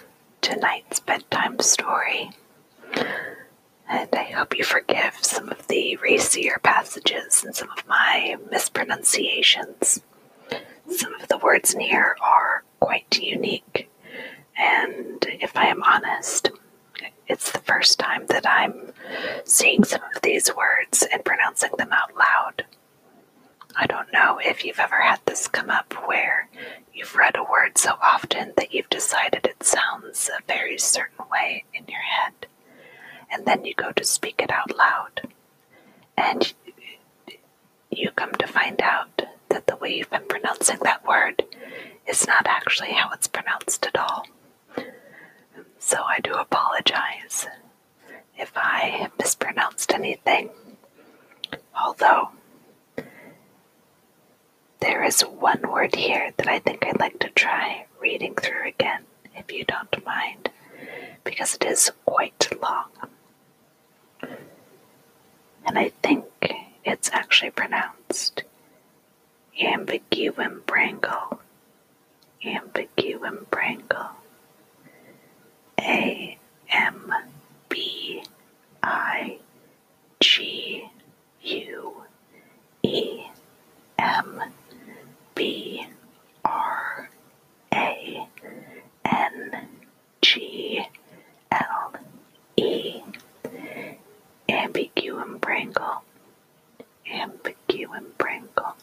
tonight's 0.41 0.99
bedtime 0.99 1.59
story. 1.59 2.29
And 3.89 4.09
I 4.13 4.23
hope 4.35 4.55
you 4.57 4.63
forgive 4.63 5.15
some 5.21 5.49
of 5.49 5.67
the 5.67 5.97
racier 5.97 6.59
passages 6.61 7.43
and 7.43 7.55
some 7.55 7.71
of 7.71 7.87
my 7.87 8.37
mispronunciations. 8.51 10.01
Some 10.89 11.15
of 11.15 11.27
the 11.29 11.39
words 11.39 11.73
in 11.73 11.79
here 11.79 12.15
are 12.21 12.63
quite 12.79 13.19
unique. 13.19 13.89
And 14.55 15.25
if 15.41 15.57
I 15.57 15.65
am 15.67 15.81
honest, 15.81 16.51
it's 17.27 17.51
the 17.51 17.59
first 17.59 17.99
time 17.99 18.25
that 18.27 18.47
I'm 18.47 18.91
seeing 19.45 19.83
some 19.83 20.01
of 20.15 20.21
these 20.21 20.53
words 20.55 21.03
and 21.11 21.23
pronouncing 21.23 21.71
them 21.77 21.91
out 21.91 22.15
loud. 22.15 22.65
I 23.75 23.87
don't 23.87 24.13
know 24.13 24.39
if 24.43 24.63
you've 24.63 24.79
ever 24.79 25.01
had 25.01 25.19
this 25.25 25.47
come 25.47 25.69
up 25.69 25.93
where 26.07 26.47
you've 26.93 27.15
read 27.15 27.35
a 27.35 27.43
word 27.43 27.77
so 27.77 27.93
often 28.01 28.53
that 28.57 28.73
you've 28.73 28.89
decided 28.89 29.45
it 29.45 29.63
sounds 29.63 30.29
a 30.29 30.43
very 30.45 30.77
certain 30.77 31.25
way 31.31 31.63
in 31.73 31.85
your 31.87 32.01
head. 32.01 32.47
And 33.31 33.45
then 33.45 33.65
you 33.65 33.73
go 33.73 33.91
to 33.91 34.03
speak 34.03 34.41
it 34.41 34.51
out 34.51 34.77
loud. 34.77 35.27
And 36.15 36.53
you 37.89 38.11
come 38.11 38.33
to 38.33 38.47
find 38.47 38.79
out 38.81 39.23
that 39.49 39.65
the 39.67 39.75
way 39.75 39.95
you've 39.95 40.09
been 40.09 40.27
pronouncing 40.27 40.77
that 40.83 41.07
word 41.07 41.43
is 42.07 42.27
not 42.27 42.45
actually 42.45 42.91
how 42.91 43.09
it's 43.11 43.27
pronounced 43.27 43.85
at 43.87 43.97
all. 43.97 44.25
So 45.85 46.01
I 46.01 46.21
do 46.21 46.33
apologize 46.33 47.45
if 48.37 48.53
I 48.55 49.09
mispronounced 49.19 49.91
anything. 49.93 50.49
Although, 51.77 52.29
there 54.79 55.03
is 55.03 55.21
one 55.21 55.61
word 55.69 55.93
here 55.95 56.31
that 56.37 56.47
I 56.47 56.59
think 56.59 56.85
I'd 56.85 57.01
like 57.01 57.19
to 57.19 57.29
try 57.29 57.85
reading 57.99 58.33
through 58.33 58.65
again, 58.69 59.03
if 59.35 59.51
you 59.51 59.65
don't 59.65 60.05
mind, 60.05 60.49
because 61.25 61.53
it 61.55 61.65
is 61.65 61.91
quite 62.05 62.47
long. 62.61 62.89
And 65.65 65.77
I 65.77 65.89
think 66.01 66.25
it's 66.85 67.11
actually 67.11 67.51
pronounced 67.51 68.43
ambiguum 69.61 70.61
brangle. 70.61 71.39
Ambiguum 72.43 73.45
brangle. 73.47 74.11
A 75.83 76.37
M 76.71 77.13
B 77.69 78.23
I 78.81 79.37
G 80.21 80.85
U 81.41 81.93
E 82.83 83.23
M 83.99 84.41
B 85.35 85.85
R 86.45 87.09
A 87.73 88.27
N 89.05 89.67
G 90.21 90.85
L 91.51 91.93
E 92.55 93.01
Ambiguum 94.49 95.39
Brangle. 95.39 96.01
Ambiguum 97.05 98.05
Brangle. 98.17 98.73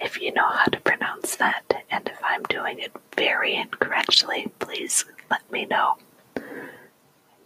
If 0.00 0.20
you 0.20 0.32
know 0.32 0.48
how 0.48 0.66
to 0.66 0.80
pronounce 0.80 1.36
that, 1.36 1.84
and 1.90 2.06
if 2.08 2.18
I'm 2.22 2.42
doing 2.44 2.78
it 2.78 2.92
very 3.16 3.54
incorrectly, 3.54 4.48
please 4.58 5.04
let 5.30 5.50
me 5.50 5.64
know. 5.66 5.96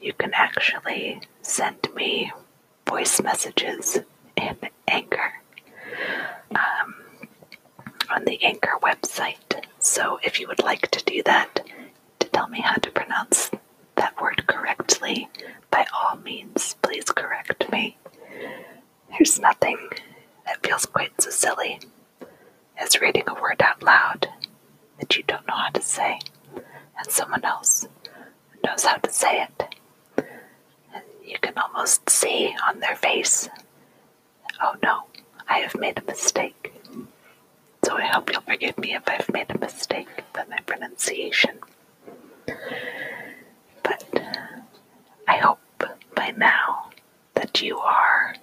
You 0.01 0.13
can 0.15 0.33
actually 0.35 1.21
send 1.43 1.89
me 1.95 2.33
voice 2.87 3.21
messages 3.23 3.99
in 4.37 4.57
Anchor 4.89 5.35
um, 6.55 6.95
on 8.11 8.25
the 8.25 8.43
Anchor 8.43 8.79
website. 8.83 9.65
So 9.79 10.19
if 10.23 10.41
you 10.41 10.49
would 10.49 10.63
like 10.63 10.91
to 10.91 11.05
do 11.05 11.23
that, 11.25 11.61
to 12.21 12.29
tell 12.29 12.49
me 12.49 12.61
how 12.61 12.75
to 12.77 12.91
pronounce 12.91 13.51
that 13.97 14.21
word 14.21 14.47
correctly, 14.47 15.29
by 15.71 15.87
all 15.93 16.17
means, 16.17 16.77
please 16.83 17.05
correct 17.05 17.71
me. 17.71 17.97
There's 19.11 19.39
nothing 19.39 19.79
that 20.47 20.65
feels 20.65 20.87
quite 20.87 21.21
so 21.21 21.31
silly 21.31 21.81
as 22.81 23.01
reading 23.01 23.25
a 23.27 23.35
word 23.41 23.61
out 23.63 23.83
loud 23.83 24.29
that 24.99 25.17
you 25.17 25.23
don't 25.25 25.47
know 25.47 25.55
how 25.55 25.69
to 25.71 25.83
say, 25.83 26.19
and 26.55 27.07
someone 27.09 27.45
else 27.45 27.87
knows 28.65 28.85
how 28.85 28.97
to 28.97 29.11
say 29.11 29.43
it. 29.43 29.65
And 30.95 31.05
you 31.25 31.39
can 31.41 31.57
almost 31.59 32.09
see 32.09 32.55
on 32.67 32.81
their 32.81 32.97
face, 32.97 33.49
oh 34.63 34.75
no, 34.83 35.05
I 35.49 35.59
have 35.59 35.79
made 35.79 35.99
a 35.99 36.05
mistake. 36.05 36.73
So 37.85 37.97
I 37.97 38.07
hope 38.07 38.31
you'll 38.33 38.43
forgive 38.43 38.79
me 38.79 38.95
if 38.95 39.03
I've 39.07 39.29
made 39.33 39.51
a 39.51 39.59
mistake 39.59 40.09
with 40.35 40.49
my 40.49 40.59
pronunciation. 40.67 41.59
But 43.83 44.05
I 45.27 45.37
hope 45.37 45.61
by 46.15 46.33
now 46.37 46.91
that 47.35 47.63
you 47.63 47.79
are 47.79 48.35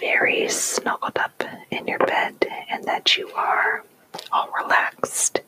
very 0.00 0.48
snuggled 0.48 1.18
up 1.18 1.42
in 1.70 1.86
your 1.86 1.98
bed 1.98 2.46
and 2.70 2.84
that 2.84 3.16
you 3.16 3.30
are 3.34 3.84
all 4.32 4.50
relaxed 4.62 5.40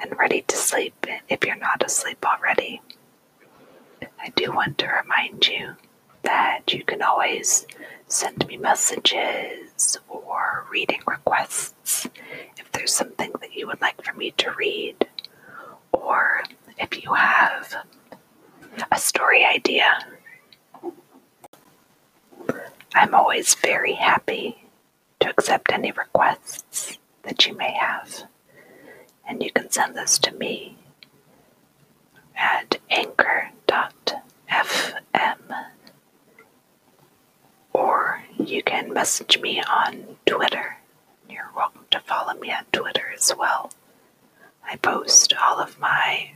and 0.00 0.18
ready 0.18 0.42
to 0.42 0.56
sleep 0.56 1.06
if 1.28 1.44
you're 1.44 1.56
not 1.56 1.84
asleep 1.84 2.24
already. 2.24 2.80
I 4.20 4.30
do 4.36 4.52
want 4.52 4.78
to 4.78 4.88
remind 4.88 5.46
you 5.48 5.74
that 6.22 6.72
you 6.72 6.82
can 6.84 7.02
always 7.02 7.66
send 8.06 8.46
me 8.46 8.56
messages 8.56 9.98
or 10.08 10.64
reading 10.70 11.00
requests 11.06 12.08
if 12.56 12.70
there's 12.72 12.94
something 12.94 13.32
that 13.40 13.54
you 13.54 13.66
would 13.66 13.80
like 13.80 14.02
for 14.02 14.14
me 14.14 14.30
to 14.38 14.50
read, 14.52 15.06
or 15.92 16.42
if 16.78 17.02
you 17.02 17.12
have 17.14 17.74
a 18.90 18.98
story 18.98 19.44
idea. 19.44 20.06
I'm 22.94 23.14
always 23.14 23.54
very 23.54 23.94
happy 23.94 24.68
to 25.20 25.30
accept 25.30 25.72
any 25.72 25.90
requests 25.92 26.98
that 27.22 27.46
you 27.46 27.56
may 27.56 27.72
have, 27.72 28.24
and 29.28 29.42
you 29.42 29.50
can 29.52 29.70
send 29.70 29.96
this 29.96 30.18
to 30.18 30.32
me 30.32 30.76
at 32.36 32.78
anchor.fm 32.90 34.20
or 37.72 38.22
you 38.38 38.62
can 38.62 38.92
message 38.92 39.38
me 39.40 39.60
on 39.62 40.16
Twitter. 40.26 40.76
You're 41.28 41.50
welcome 41.56 41.86
to 41.90 42.00
follow 42.00 42.34
me 42.34 42.52
on 42.52 42.64
Twitter 42.72 43.10
as 43.14 43.32
well. 43.36 43.70
I 44.68 44.76
post 44.76 45.34
all 45.40 45.58
of 45.60 45.78
my 45.78 46.30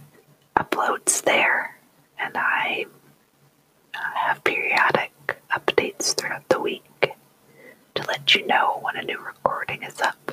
uploads 0.56 1.22
there, 1.22 1.76
and 2.18 2.36
I 2.36 2.86
have 4.14 4.44
periodic 4.44 5.12
updates 5.52 6.14
throughout 6.14 6.48
the 6.48 6.60
week 6.60 7.12
to 7.94 8.06
let 8.06 8.34
you 8.34 8.46
know 8.46 8.78
when 8.82 8.96
a 8.96 9.02
new 9.02 9.18
recording 9.18 9.82
is 9.82 10.00
up. 10.00 10.32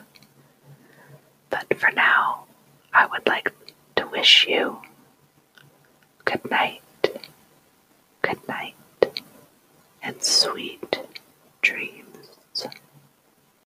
But 1.49 1.78
for 1.78 1.91
now, 1.91 2.45
I 2.93 3.06
would 3.06 3.28
like 3.28 3.51
to 3.95 4.08
wish 4.08 4.47
you 4.47 4.78
good 6.25 6.49
night, 6.49 6.82
good 8.21 8.47
night, 8.47 8.75
and 10.01 10.21
sweet 10.21 10.99